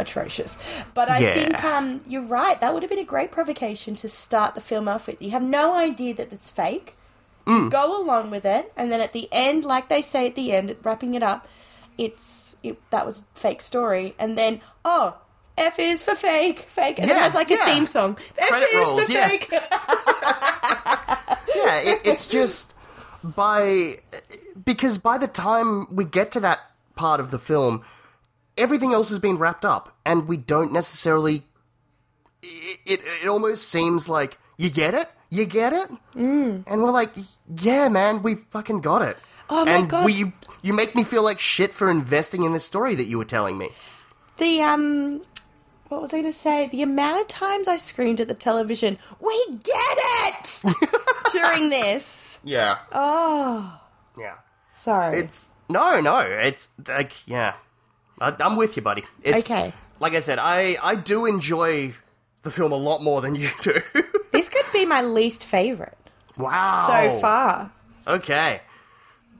[0.00, 0.58] atrocious
[0.94, 1.34] but i Yeah.
[1.34, 4.88] think um you're right that would have been a great provocation to start the film
[4.88, 6.96] off with you have no idea that it's fake
[7.46, 7.70] Mm.
[7.70, 10.76] go along with it, and then at the end, like they say at the end,
[10.84, 11.48] wrapping it up,
[11.96, 15.16] it's it, that was a fake story, and then oh,
[15.56, 17.64] F is for fake, fake, and it has like a yeah.
[17.64, 18.18] theme song.
[18.38, 19.28] F Credit is rolls, for yeah.
[19.28, 19.48] fake.
[21.56, 22.74] yeah, it, it's just
[23.24, 23.96] by
[24.64, 26.60] because by the time we get to that
[26.94, 27.82] part of the film,
[28.60, 31.44] everything else has been wrapped up, and we don't necessarily.
[32.42, 36.62] It it, it almost seems like you get it, you get it, mm.
[36.66, 37.10] and we're like,
[37.56, 39.16] yeah, man, we fucking got it.
[39.48, 40.04] Oh my and God.
[40.06, 43.24] we you make me feel like shit for investing in this story that you were
[43.24, 43.70] telling me.
[44.38, 45.22] the um,
[45.88, 46.68] what was I going to say?
[46.68, 50.62] The amount of times I screamed at the television, "We get it!"
[51.32, 52.38] during this.
[52.44, 53.80] Yeah, Oh,
[54.18, 54.34] yeah.
[54.70, 55.18] sorry.
[55.18, 56.20] It's no, no.
[56.20, 57.54] It's like yeah,
[58.20, 59.04] I, I'm with you, buddy.
[59.22, 59.72] It's, Okay.
[59.98, 61.92] Like I said, I I do enjoy
[62.42, 63.80] the film a lot more than you do.
[64.32, 65.96] this could be my least favorite
[66.36, 66.86] wow.
[66.88, 67.72] so far.
[68.06, 68.60] Okay.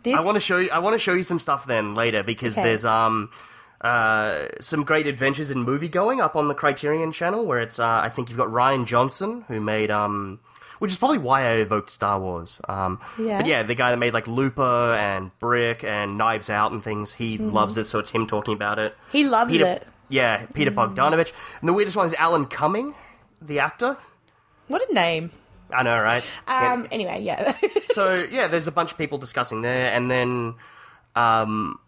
[0.03, 0.71] This I want to show you.
[0.71, 2.63] I want to show you some stuff then later because Okay.
[2.65, 3.31] there's um
[3.81, 7.87] uh, some great adventures in movie going up on the Criterion channel, where it's uh,
[8.05, 10.41] I think you've got Rian Johnson who made um,
[10.81, 12.61] which is probably why I evoked Star Wars.
[12.69, 13.39] Um, Yeah.
[13.39, 17.13] But yeah, the guy that made like Looper and Brick and Knives Out and things,
[17.13, 18.97] he loves it, so it's him talking about it.
[19.13, 19.87] He loves Peter, it.
[20.09, 21.33] Yeah, Peter Bogdanovich.
[21.61, 22.95] And the weirdest one is Alan Cumming,
[23.41, 23.97] the actor.
[24.69, 25.31] What a name.
[25.73, 26.25] I know, right?
[26.49, 26.73] Yeah.
[26.73, 26.89] Um.
[26.91, 27.57] Anyway, yeah.
[27.93, 30.55] so yeah, there's a bunch of people discussing there, and then
[31.15, 31.79] um,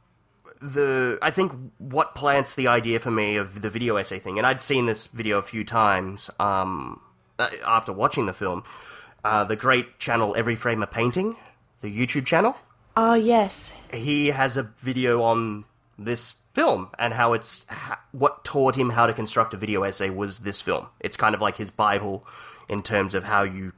[0.61, 4.47] the I think what plants the idea for me of the video essay thing, and
[4.47, 7.01] I'd seen this video a few times um,
[7.43, 8.65] uh, after watching the film.
[9.25, 11.37] Uh, the great channel Every Frame a Painting,
[11.81, 12.57] the YouTube channel,
[12.97, 13.73] oh yes.
[13.93, 15.65] he has a video on
[15.97, 17.65] this film and how it's
[18.13, 20.87] what taught him how to construct a video essay was this film.
[21.01, 22.27] It's kind of like his bible
[22.69, 23.73] in terms of how you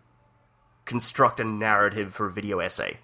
[0.85, 2.99] construct a narrative for a video essay.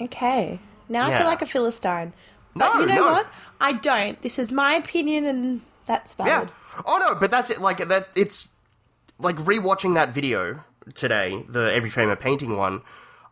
[0.00, 0.58] Okay.
[0.88, 2.12] Now I feel like a philistine.
[2.54, 3.06] But No, you know no.
[3.06, 3.26] what?
[3.60, 4.20] I don't.
[4.22, 6.48] This is my opinion, and that's valid.
[6.48, 6.82] Yeah.
[6.86, 7.60] Oh no, but that's it.
[7.60, 8.08] Like that.
[8.14, 8.48] It's
[9.18, 12.82] like rewatching that video today, the Every Frame a Painting one.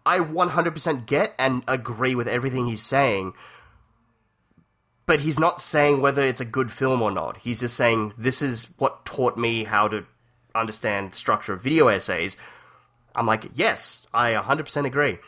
[0.07, 3.33] I 100% get and agree with everything he's saying.
[5.07, 7.39] But he's not saying whether it's a good film or not.
[7.39, 10.07] He's just saying this is what taught me how to
[10.55, 12.37] understand the structure of video essays.
[13.15, 15.19] I'm like, yes, I 100% agree.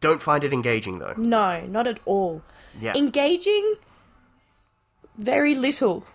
[0.00, 1.14] Don't find it engaging though.
[1.16, 2.42] No, not at all.
[2.80, 2.94] Yeah.
[2.96, 3.76] Engaging,
[5.16, 6.06] very little.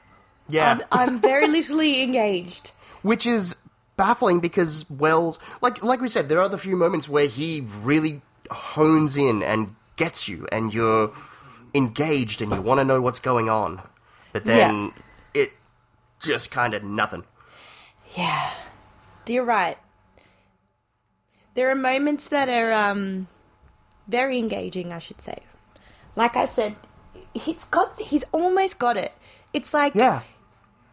[0.48, 0.72] Yeah.
[0.72, 2.72] I'm, I'm very littly engaged.
[3.02, 3.56] which is
[4.02, 8.22] baffling because Welles, like like we said, there are the few moments where he really
[8.50, 11.14] hones in and gets you, and you're
[11.76, 13.80] engaged and you want to know what's going on,
[14.34, 14.92] but then
[15.36, 15.52] it
[16.20, 17.24] just kind of nothing.
[18.18, 18.50] Yeah,
[19.28, 19.78] you're right.
[21.54, 23.28] There are moments that are um,
[24.08, 25.38] very engaging, I should say.
[26.16, 26.76] Like I said,
[27.34, 29.14] he's got, he's almost got it.
[29.54, 30.24] It's like Yeah,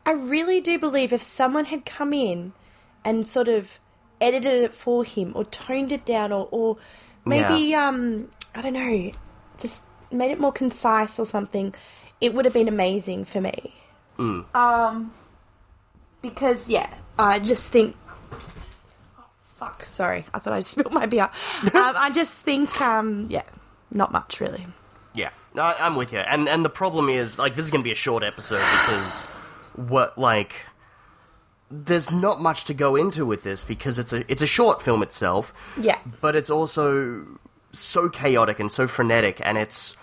[0.04, 2.52] I really do believe if someone had come in
[3.04, 3.78] and sort of
[4.20, 6.76] edited it for him or toned it down or, or
[7.24, 9.10] maybe um I don't know,
[9.58, 11.74] just made it more concise or something,
[12.20, 13.74] it would have been amazing for me.
[14.54, 15.12] Um
[16.22, 20.26] because yeah, I just think oh, fuck, sorry.
[20.34, 21.30] I thought I just spilled my beer.
[21.62, 23.44] um, I just think um yeah,
[23.92, 24.66] not much really.
[25.14, 26.18] yeah, I, I'm with you.
[26.18, 29.22] And and the problem is, like, this is going to be a short episode because
[29.76, 30.54] what like.
[31.70, 35.02] There's not much to go into with this because it's a it's a short film
[35.02, 35.52] itself.
[35.80, 35.98] Yeah.
[36.20, 37.26] but it's also
[37.72, 39.94] so chaotic and so frenetic and it's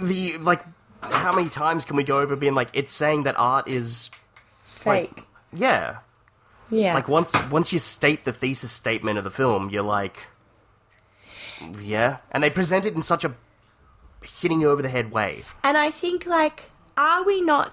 [0.00, 0.64] the like
[1.02, 4.10] how many times can we go over being like it's saying that art is
[4.62, 5.24] Fake.
[5.52, 5.98] yeah
[6.70, 6.94] yeah.
[6.94, 10.26] like once once you state the thesis statement of the film you're like
[11.80, 13.34] yeah and they present it in such a
[14.40, 17.72] hitting you over the head way And I think, like, are we not?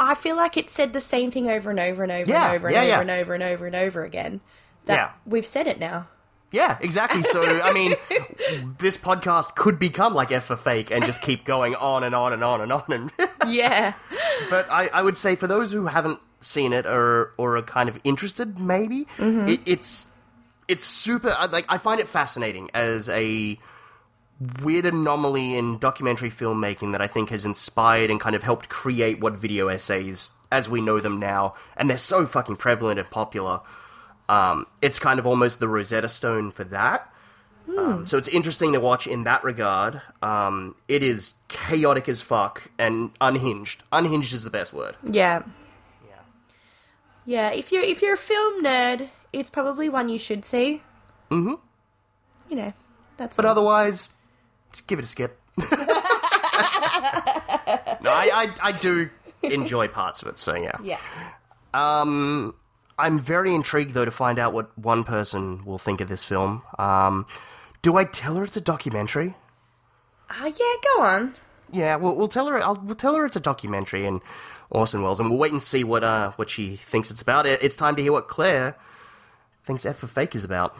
[0.00, 2.56] I feel like it said the same thing over and over and over Yeah, and
[2.56, 3.00] over and yeah, over yeah.
[3.00, 4.40] and over and over and over again.
[4.86, 5.10] That Yeah.
[5.26, 6.08] we've said it now.
[6.52, 7.94] yeah exactly so i mean
[8.78, 12.32] this podcast could become like f for fake and just keep going on and on
[12.32, 13.10] and on and on and
[13.48, 13.94] Yeah,
[14.50, 17.88] But I, I would say for those who haven't seen it or or are kind
[17.88, 19.48] of interested, maybe mm-hmm.
[19.48, 20.06] it, it's
[20.68, 21.28] it's super.
[21.50, 23.58] Like I find it fascinating as a
[24.62, 29.20] weird anomaly in documentary filmmaking that I think has inspired and kind of helped create
[29.20, 33.60] what video essays as we know them now, and they're so fucking prevalent and popular.
[34.28, 37.10] Um, it's kind of almost the Rosetta Stone for that.
[37.66, 40.02] Um, so it's interesting to watch in that regard.
[40.22, 43.82] Um, it is chaotic as fuck and unhinged.
[43.90, 44.96] Unhinged is the best word.
[45.02, 45.42] yeah,
[47.24, 47.50] yeah.
[47.50, 50.82] If you're if you're a film nerd, it's probably one you should see.
[51.30, 51.54] Mm-hmm.
[52.50, 52.72] You know,
[53.16, 53.36] that's.
[53.36, 54.10] But otherwise,
[54.74, 55.40] just give it a skip.
[55.58, 55.64] no,
[58.10, 59.08] I, I, I do
[59.42, 60.76] enjoy parts of it, so yeah.
[60.82, 60.98] yeah,
[61.72, 62.54] Um,
[62.98, 66.62] I'm very intrigued, though, to find out what one person will think of this film.
[66.78, 67.26] Um,
[67.82, 69.34] do I tell her it's a documentary?
[70.30, 70.74] uh, yeah.
[70.96, 71.34] Go on.
[71.72, 72.62] Yeah, we'll, we'll tell her.
[72.62, 74.20] I'll, we'll tell her it's a documentary in
[74.70, 77.46] Orson Welles, and we'll wait and see what uh what she thinks it's about.
[77.46, 78.76] It's time to hear what Claire
[79.64, 80.76] thinks F for Fake is about.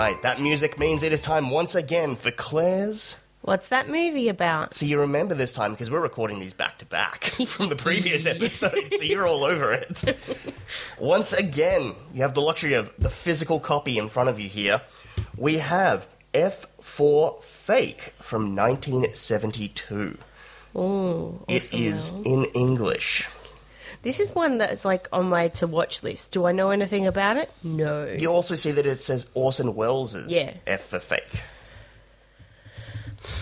[0.00, 3.16] Right, that music means it is time once again for Claire's.
[3.42, 4.72] What's that movie about?
[4.72, 8.24] So you remember this time because we're recording these back to back from the previous
[8.24, 10.18] episode, so you're all over it.
[10.98, 14.80] Once again, you have the luxury of the physical copy in front of you here.
[15.36, 20.16] We have F for Fake from 1972.
[20.76, 23.28] Ooh, It is in English.
[24.02, 26.30] This is one that's like on my to watch list.
[26.32, 27.50] Do I know anything about it?
[27.62, 28.06] No.
[28.08, 30.54] You also see that it says Orson Welles's Yeah.
[30.66, 31.40] F for fake.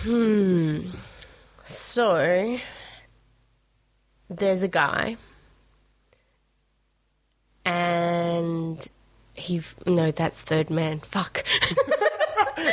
[0.03, 0.89] Hmm.
[1.63, 2.57] So
[4.29, 5.15] there's a guy,
[7.65, 8.87] and
[9.35, 10.99] he no, that's Third Man.
[10.99, 11.45] Fuck.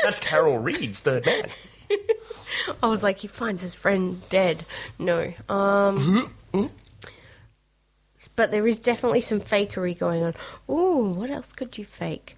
[0.02, 1.48] That's Carol Reed's third man.
[2.82, 4.66] I was like, he finds his friend dead.
[4.98, 5.32] No.
[5.48, 6.32] Um.
[8.34, 10.34] But there is definitely some fakery going on.
[10.68, 12.36] Ooh, what else could you fake?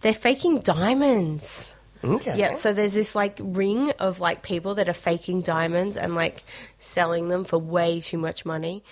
[0.00, 1.74] They're faking diamonds.
[2.04, 2.38] Okay.
[2.38, 6.44] Yeah, so there's this like ring of like people that are faking diamonds and like
[6.78, 8.82] selling them for way too much money.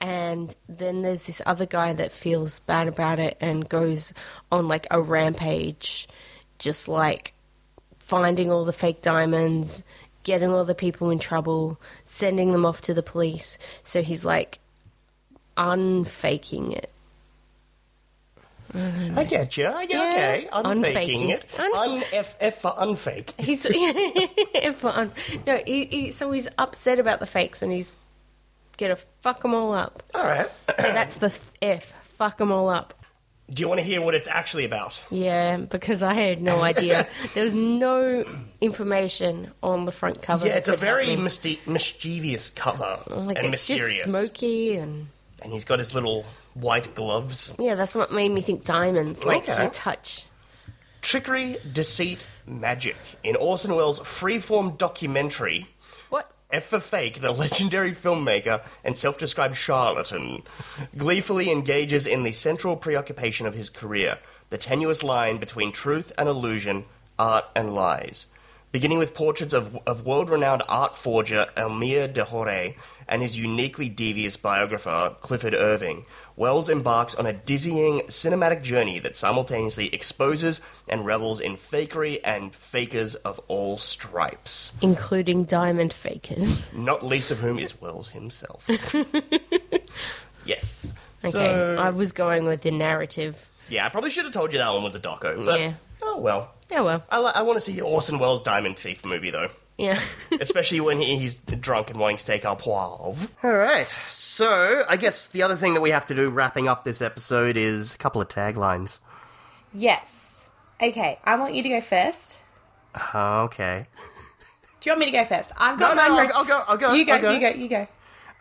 [0.00, 4.12] And then there's this other guy that feels bad about it and goes
[4.52, 6.08] on like a rampage,
[6.58, 7.32] just like
[7.98, 9.82] finding all the fake diamonds,
[10.22, 13.58] getting all the people in trouble, sending them off to the police.
[13.82, 14.58] So he's like
[15.56, 16.90] unfaking it.
[18.74, 19.68] I get you.
[19.68, 20.00] I get Yeah.
[20.36, 20.48] okay.
[20.52, 21.28] Unfaking Unfaking.
[21.30, 21.46] it.
[21.58, 23.32] Un- Un F F for unfake.
[23.38, 23.62] He's
[24.76, 25.12] fun.
[25.46, 27.92] No, he, he, so he's upset about the fakes and he's
[28.76, 30.02] gonna fuck them all up.
[30.12, 30.48] All right.
[30.76, 31.32] That's the
[31.62, 31.94] F.
[32.02, 32.94] Fuck them all up.
[33.50, 35.00] Do you want to hear what it's actually about?
[35.10, 37.06] Yeah, because I had no idea.
[37.34, 38.24] there was no
[38.60, 40.46] information on the front cover.
[40.48, 43.98] Yeah, it's a very mischievous cover like and it's mysterious.
[43.98, 45.08] just smoky and
[45.44, 46.24] And he's got his little
[46.54, 47.52] white gloves.
[47.58, 49.24] yeah, that's what made me think diamonds.
[49.24, 49.62] Like Okay.
[49.64, 50.24] you touch.
[51.02, 52.96] Trickery, deceit, magic.
[53.22, 55.68] In Orson Welles' freeform documentary,
[56.08, 56.30] What?
[56.50, 60.42] F for Fake, the legendary filmmaker and self described charlatan,
[60.96, 64.18] gleefully engages in the central preoccupation of his career
[64.50, 66.84] the tenuous line between truth and illusion,
[67.18, 68.26] art and lies.
[68.72, 72.76] Beginning with portraits of, of world renowned art forger Elmyr de Hory
[73.14, 76.04] and his uniquely devious biographer, Clifford Irving,
[76.34, 82.52] Welles embarks on a dizzying cinematic journey that simultaneously exposes and revels in fakery and
[82.52, 86.66] fakers of all stripes Including diamond fakers.
[86.74, 88.68] not least of whom is Welles himself.
[90.44, 90.92] yes.
[91.24, 93.48] Okay, So, I was going with the narrative.
[93.68, 95.74] yeah, I probably should have told you that one was a doco, but Yeah.
[96.02, 96.50] oh well.
[96.70, 100.00] Yeah, well, I, I want to see Orson Welles' Diamond Thief movie though, yeah.
[100.40, 103.28] especially when he, he's drunk and wanting to take our poivre.
[103.42, 106.84] All right, so I guess the other thing that we have to do wrapping up
[106.84, 108.98] this episode is a couple of taglines.
[109.72, 110.46] Yes.
[110.82, 112.38] Okay, I want you to go first.
[113.14, 113.86] Okay.
[114.80, 115.52] Do you want me to go first?
[115.58, 116.64] I've No, got no, my no, I'll go.
[116.68, 116.92] I'll go.
[116.92, 117.30] You go, I'll go.
[117.32, 117.88] you go, you go.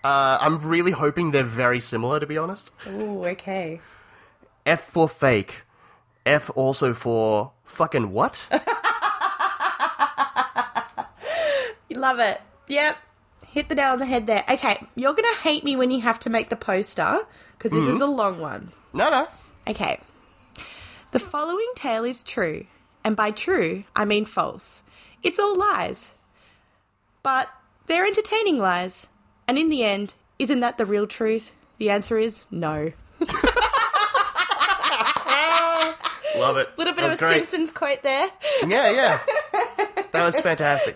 [0.04, 2.72] Uh, I'm really hoping they're very similar, to be honest.
[2.88, 3.80] Ooh, okay.
[4.66, 5.62] F for fake.
[6.26, 8.48] F also for fucking what?
[11.94, 12.42] You love it.
[12.70, 12.98] Yep.
[13.48, 14.44] Hit the nail on the head there.
[14.50, 17.20] Okay, you're gonna hate me when you have to make the poster
[17.56, 18.04] because this is mm-hmm.
[18.04, 18.72] a long one.
[18.94, 19.28] no, no.
[19.68, 20.00] Okay.
[21.12, 22.66] The following tale is true,
[23.04, 24.82] and by true, I mean false.
[25.22, 26.12] It's all lies.
[27.22, 27.48] But
[27.86, 29.06] they're entertaining lies.
[29.48, 31.52] And in the end, isn't that the real truth?
[31.78, 32.92] The answer is no.
[36.40, 36.68] Love it.
[36.68, 37.34] A Little bit That of a was great.
[37.36, 38.30] Simpsons quote there.
[38.68, 39.20] Yeah, yeah.
[40.14, 40.96] That was fantastic.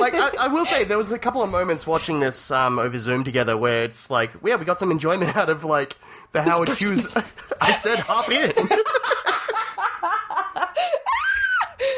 [0.00, 2.98] Like, I, I will say, there was a couple of moments watching this um, over
[2.98, 5.96] Zoom together where it's like, yeah, we got some enjoyment out of, like,
[6.32, 7.16] the Howard Hughes.
[7.60, 8.52] I said, hop in.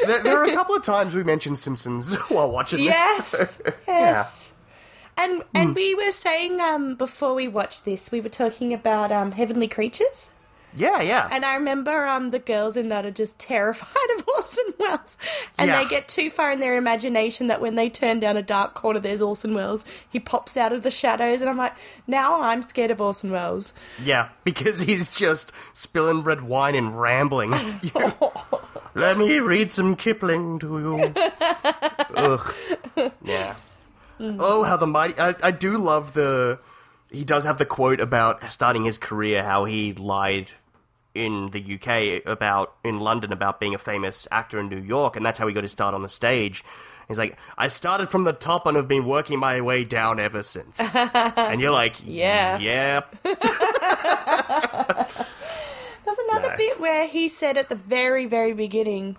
[0.07, 3.31] there, there are a couple of times we mentioned Simpsons while watching Yes.
[3.31, 3.61] this.
[3.87, 4.51] yes.
[5.15, 9.31] And and we were saying um before we watched this, we were talking about um
[9.31, 10.31] heavenly creatures.
[10.75, 11.27] Yeah, yeah.
[11.31, 15.17] And I remember um the girls in that are just terrified of Orson Welles.
[15.57, 15.83] And Yeah.
[15.83, 18.99] they get too far in their imagination that when they turn down a dark corner
[18.99, 19.85] there's Orson Welles.
[20.09, 21.73] He pops out of the shadows and I'm like,
[22.07, 23.73] now I'm scared of Orson Welles.
[24.03, 27.51] Yeah, because he's just spilling red wine and rambling.
[28.95, 31.13] Let me read some Kipling to you.
[32.15, 32.53] Ugh.
[33.23, 33.55] Yeah.
[34.19, 35.17] Oh, how the mighty.
[35.19, 36.59] I, I do love the.
[37.11, 40.49] He does have the quote about starting his career, how he lied
[41.15, 45.25] in the UK about, in London, about being a famous actor in New York, and
[45.25, 46.63] that's how he got his start on the stage.
[47.07, 50.41] He's like, I started from the top and have been working my way down ever
[50.41, 50.79] since.
[50.95, 52.57] and you're like, Yeah.
[52.59, 53.15] Yep.
[53.23, 53.37] There's
[56.29, 56.55] another No.
[56.57, 59.17] bit where he said at the very, very beginning,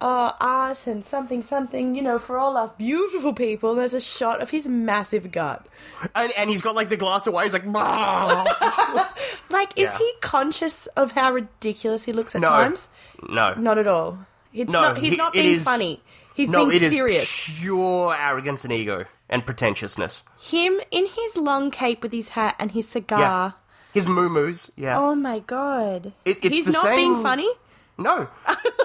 [0.00, 3.70] uh, art and something, something, you know, for all us beautiful people.
[3.70, 5.66] And there's a shot of his massive gut.
[6.14, 7.44] And, and he's got like the glass of wine.
[7.44, 7.64] He's like,
[9.50, 9.98] Like, is Yeah.
[9.98, 12.88] he conscious of how ridiculous he looks at no, times?
[13.28, 14.18] no, Not at all.
[14.52, 16.02] It's No, not, he's he- not being is- funny.
[16.34, 17.44] He's no, being serious.
[17.58, 20.22] pure arrogance and ego and pretentiousness.
[20.38, 23.54] Him in his long cape with his hat and his cigar.
[23.94, 24.98] His moo-moos, yeah.
[25.00, 26.12] Oh my god.
[26.26, 27.48] It- it's He's not same- being funny?
[27.96, 28.28] No.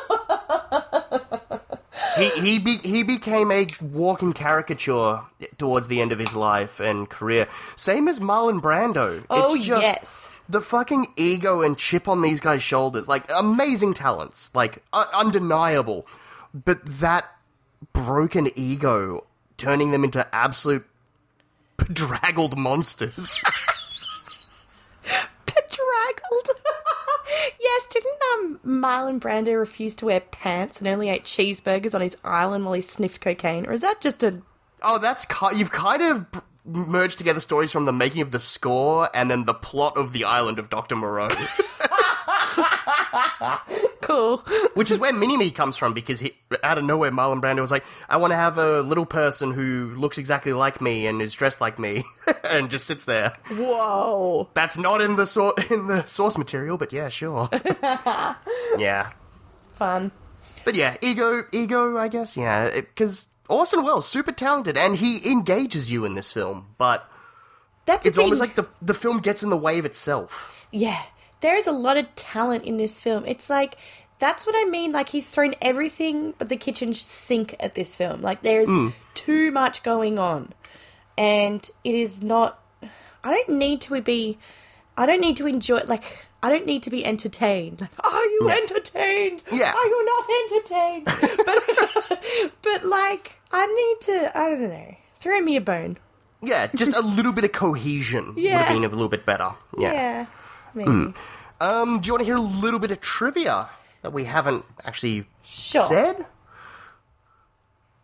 [2.18, 5.22] he he be, he became a walking caricature
[5.57, 7.47] towards the end of his life and career.
[7.76, 9.24] Same as Marlon Brando.
[9.30, 10.30] Oh, it's just yes.
[10.49, 16.05] The fucking ego and chip on these guys' shoulders, like amazing talents, like uh, undeniable,
[16.53, 17.26] but that
[17.93, 19.26] broken ego
[19.57, 20.86] turning them into absolute
[21.78, 23.43] bedraggled monsters.
[25.45, 26.49] Bedraggled.
[27.59, 32.17] Yes, didn't um Marlon Brando refuse to wear pants and only ate cheeseburgers on his
[32.23, 33.65] island while he sniffed cocaine?
[33.67, 34.41] Or is that just a
[34.83, 36.25] Oh, that's ki- you've kind of
[36.65, 40.23] merged together stories from the making of the score and then the plot of the
[40.23, 41.29] island of Doctor Moreau,
[44.01, 44.38] cool?
[44.74, 46.34] which is where Mini Me comes from because he,
[46.64, 49.93] out of nowhere Marlon Brando was like, "I want to have a little person who
[49.97, 52.03] looks exactly like me and is dressed like me,"
[52.43, 53.38] and just sits there.
[53.51, 54.49] Whoa.
[54.53, 57.49] That's not in the sor- in the source material, but yeah, sure.
[58.78, 59.12] yeah,
[59.74, 60.12] Fun.
[60.66, 65.91] but yeah, ego, ego, I guess, yeah, because Orson Welles super talented and he engages
[65.91, 67.07] you in this film, but.
[67.88, 70.68] That's It's almost like the the film gets in the way of itself.
[70.72, 71.01] Yeah,
[71.41, 73.25] there is a lot of talent in this film.
[73.25, 73.77] It's like
[74.19, 74.91] that's what I mean.
[74.91, 78.21] Like he's thrown everything but the kitchen sink at this film.
[78.21, 78.89] Like there's hmm.
[79.13, 80.53] too much going on,
[81.17, 82.59] and it is not.
[83.23, 84.37] I don't need to be.
[84.95, 85.81] I don't need to enjoy.
[85.85, 87.81] Like I don't need to be entertained.
[87.81, 89.43] Like, are you entertained?
[89.51, 89.73] Yeah.
[89.73, 91.05] Are you not entertained?
[91.45, 94.37] but but like I need to.
[94.37, 94.95] I don't know.
[95.19, 95.97] Throw me a bone.
[96.43, 99.53] Yeah, just a little bit of cohesion would have been a little bit better.
[99.77, 99.93] Yeah.
[99.93, 100.25] Yeah.
[100.74, 101.13] Maybe.
[101.59, 103.69] Um, do you want to hear a little bit of trivia
[104.01, 105.84] that we haven't actually Sure.
[105.84, 106.26] said?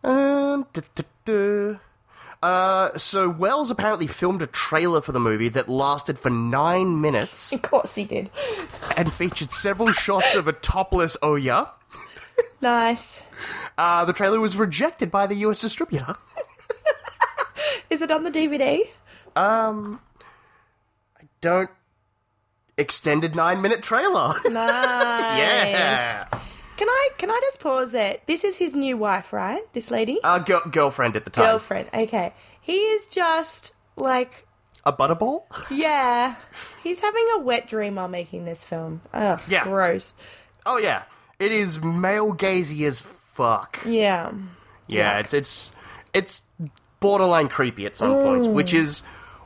[0.03, 0.65] Um.
[2.43, 7.51] Uh, so Welles apparently filmed a trailer for the movie that lasted for nine minutes
[7.53, 8.29] Of course he did.
[8.97, 11.69] and featured several shots of a topless Oja.
[12.61, 13.21] Nice.
[13.77, 16.15] Uh, the trailer was rejected by the US distributor.
[17.89, 18.81] Is it on the DVD?
[19.35, 19.99] Um,
[21.19, 21.69] I don't
[22.77, 24.35] extended nine minute trailer.
[24.45, 25.37] Nice.
[25.37, 26.27] yeah.
[26.77, 28.17] Can I can I just pause there?
[28.27, 29.61] This is his new wife, right?
[29.73, 31.45] This lady, Uh, girl- girlfriend at the time.
[31.45, 31.89] girlfriend.
[31.93, 34.45] Okay, he is just like
[34.85, 35.43] A butterball?
[35.71, 36.35] yeah.
[36.83, 39.01] He's having a wet dream while making this film.
[39.13, 39.63] Ugh, Yeah.
[39.63, 40.13] gross.
[40.67, 41.03] Oh yeah,
[41.39, 43.79] it is male gazy as fuck.
[43.85, 44.31] Yeah,
[44.87, 45.71] Yeah, it's it's
[46.13, 46.43] it's
[46.99, 49.01] borderline creepy at some points, which is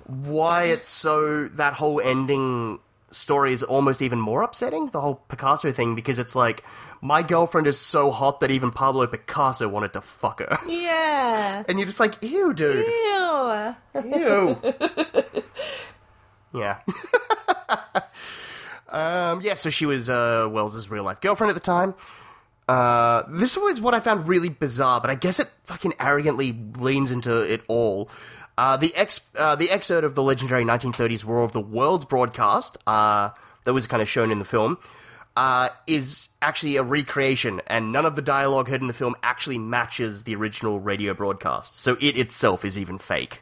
[0.05, 2.79] why it's so that whole ending
[3.12, 4.89] story is almost even more upsetting.
[4.89, 6.64] The whole Picasso thing because it's like
[7.01, 11.64] my girlfriend is so hot that even Pablo Picasso wanted to fuck her, yeah.
[11.68, 13.76] and you're just like, ew, dude, Ew.
[14.05, 14.57] ew.
[16.53, 16.80] yeah.
[18.89, 21.93] um, yeah, so she was uh, Welles's real life girlfriend at the time.
[22.68, 27.12] Uh, this was what I found really bizarre, but I guess it fucking arrogantly leans
[27.12, 28.09] into it all.
[28.57, 32.77] Uh, the ex, uh, the excerpt of the legendary 1930s War of the Worlds broadcast
[32.85, 33.29] uh,
[33.63, 34.77] that was kind of shown in the film
[35.35, 39.57] uh, is actually a recreation, and none of the dialogue heard in the film actually
[39.57, 41.79] matches the original radio broadcast.
[41.79, 43.41] So it itself is even fake.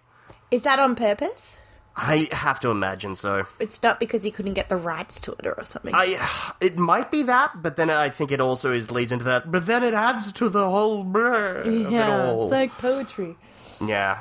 [0.51, 1.57] Is that on purpose?
[1.95, 3.45] I have to imagine so.
[3.59, 5.93] It's not because he couldn't get the rights to it or something.
[5.93, 9.51] I, it might be that, but then I think it also is leads into that.
[9.51, 12.43] But then it adds to the whole blur of it yeah, all.
[12.43, 13.35] it's like poetry.
[13.85, 14.19] Yeah.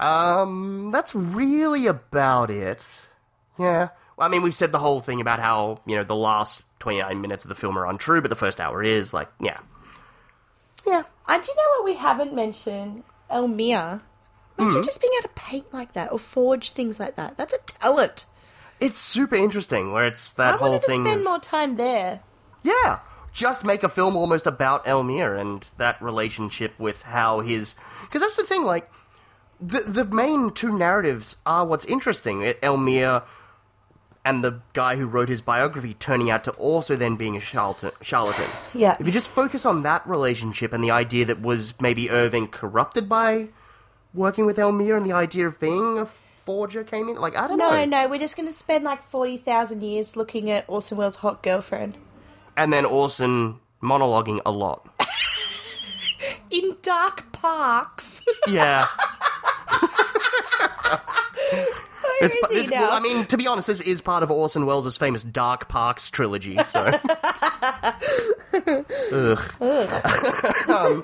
[0.00, 2.82] Um, that's really about it.
[3.58, 3.88] Yeah.
[4.16, 7.20] Well, I mean, we've said the whole thing about how, you know, the last 29
[7.20, 9.58] minutes of the film are untrue, but the first hour is, like, yeah.
[10.86, 11.02] Yeah.
[11.28, 13.04] And do you know what we haven't mentioned?
[13.30, 14.02] Elmira.
[14.58, 17.36] Imagine just being able to paint like that or forge things like that.
[17.38, 18.26] That's a talent.
[18.78, 21.04] It's super interesting where it's that I whole wanted to thing.
[21.04, 22.20] spend more time there.
[22.62, 22.98] Yeah,
[23.32, 27.74] just make a film almost about Elmyr and that relationship with how his.
[28.02, 28.90] Because that's the thing, like
[29.60, 32.40] the the main two narratives are what's interesting.
[32.62, 33.22] Elmyr
[34.24, 37.90] and the guy who wrote his biography turning out to also then being a charlatan.
[38.02, 38.44] charlatan.
[38.74, 38.96] Yeah.
[39.00, 43.08] If you just focus on that relationship and the idea that was maybe Irving corrupted
[43.08, 43.48] by
[44.12, 46.06] working with Elmyr and the idea of being a
[46.44, 47.84] forger came in, like I don't No, know.
[47.84, 51.42] no, no, we're just going to spend like 40,000 years looking at Orson Welles' hot
[51.42, 51.96] girlfriend.
[52.56, 54.86] And then Orson monologuing a lot.
[56.50, 58.22] In dark parks.
[58.48, 58.86] Yeah.
[60.60, 62.82] Where It's, is he now?
[62.82, 66.10] well, I mean, to be honest, this is part of Orson Welles' famous Dark Parks
[66.10, 66.58] trilogy.
[66.64, 66.90] So,
[69.12, 69.40] Ugh.
[70.68, 71.02] Um,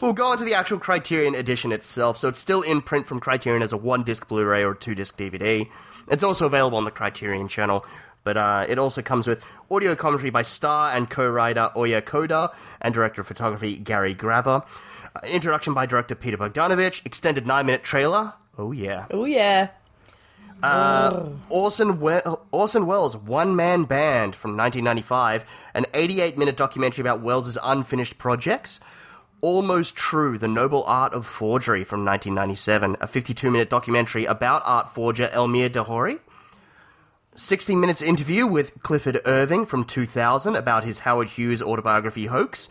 [0.00, 2.18] We'll go on to the actual Criterion edition itself.
[2.18, 4.94] So it's still in print from Criterion as a one disc Blu ray or two
[4.94, 5.68] disc DVD.
[6.08, 7.84] It's also available on the Criterion channel.
[8.24, 12.52] But uh, it also comes with audio commentary by star and co writer Oja Kodar
[12.80, 14.62] and director of photography Gary Graver.
[15.16, 17.04] Uh, introduction by director Peter Bogdanovich.
[17.06, 18.34] Extended nine minute trailer.
[18.58, 19.06] Oh, yeah.
[19.10, 19.68] Oh yeah.
[20.62, 22.18] Uh, Orson, we-
[22.50, 25.44] Orson Welles' One Man Band from 1995,
[25.74, 28.80] an 88 minute documentary about Welles' unfinished projects.
[29.40, 34.92] Almost True, The Noble Art of Forgery from 1997, a 52 minute documentary about art
[34.92, 36.18] forger Elmyr de Hory.
[37.36, 42.68] 60 minutes interview with Clifford Irving from 2000 about his Howard Hughes autobiography hoax.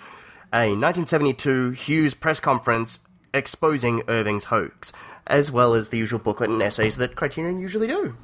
[0.51, 2.99] A 1972 Hughes press conference
[3.37, 4.91] exposing Irving's hoax,
[5.25, 8.15] as well as the usual booklet and essays that Criterion usually do.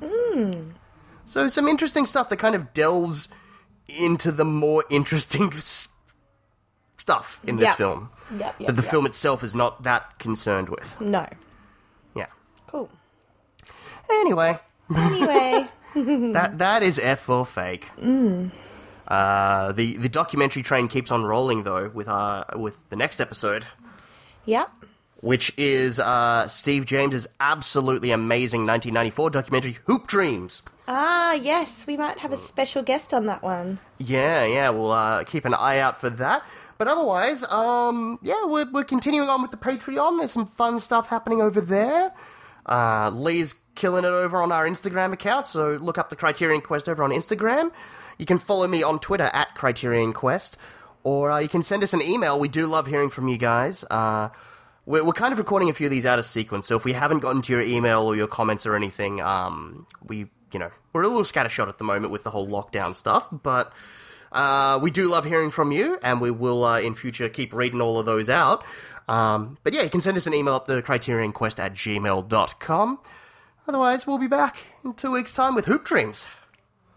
[1.25, 3.29] So some interesting stuff that kind of delves
[3.87, 5.87] into the more interesting s-
[6.97, 7.75] stuff in this Yeah.
[7.75, 8.91] film Yep, yep, that the yep.
[8.91, 10.99] film itself is not that concerned with.
[10.99, 11.27] No.
[12.15, 12.25] Yeah.
[12.67, 12.89] Cool.
[14.09, 14.59] Anyway,
[14.95, 15.67] Anyway.
[15.95, 17.89] that that is F for fake.
[19.07, 23.65] Uh, the the documentary train keeps on rolling though with uh with the next episode,
[24.45, 24.71] yep.
[25.23, 30.61] Which is uh Steve James's absolutely amazing 1994 documentary Hoop Dreams.
[30.85, 31.87] Ah, yes.
[31.87, 33.79] We might have a special guest on that one.
[33.97, 36.43] Yeah, yeah, we'll uh, keep an eye out for that.
[36.77, 40.19] But otherwise, um, yeah, we're, we're continuing on with the Patreon.
[40.19, 42.11] There's some fun stuff happening over there.
[42.65, 46.89] Uh, Lee's killing it over on our Instagram account, so look up the Criterion Quest
[46.89, 47.71] over on Instagram.
[48.17, 50.57] You can follow me on Twitter at Criterion Quest,
[51.03, 52.37] or uh, you can send us an email.
[52.37, 53.85] We do love hearing from you guys.
[53.89, 54.29] Uh,
[54.85, 56.93] we're, we're kind of recording a few of these out of sequence, so if we
[56.93, 61.03] haven't gotten to your email or your comments or anything, um, we, you know, we're
[61.03, 63.73] a little scattershot at the moment with the whole lockdown stuff, but
[64.31, 67.81] uh, we do love hearing from you, and we will uh, in future keep reading
[67.81, 68.63] all of those out.
[69.07, 72.99] Um, but yeah, you can send us an email at the criterionquest at gmail.com.
[73.67, 76.25] Otherwise, we'll be back in two weeks' time with Hoop Dreams.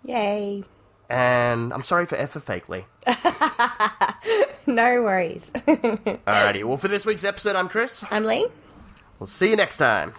[0.02, 0.64] Yay.
[1.08, 2.84] And I'm sorry for F for Fakely.
[4.66, 5.52] No worries.
[5.54, 8.04] Alrighty, well, for this week's episode, I'm Chris.
[8.10, 8.48] I'm Lee.
[9.20, 10.12] We'll see you next time.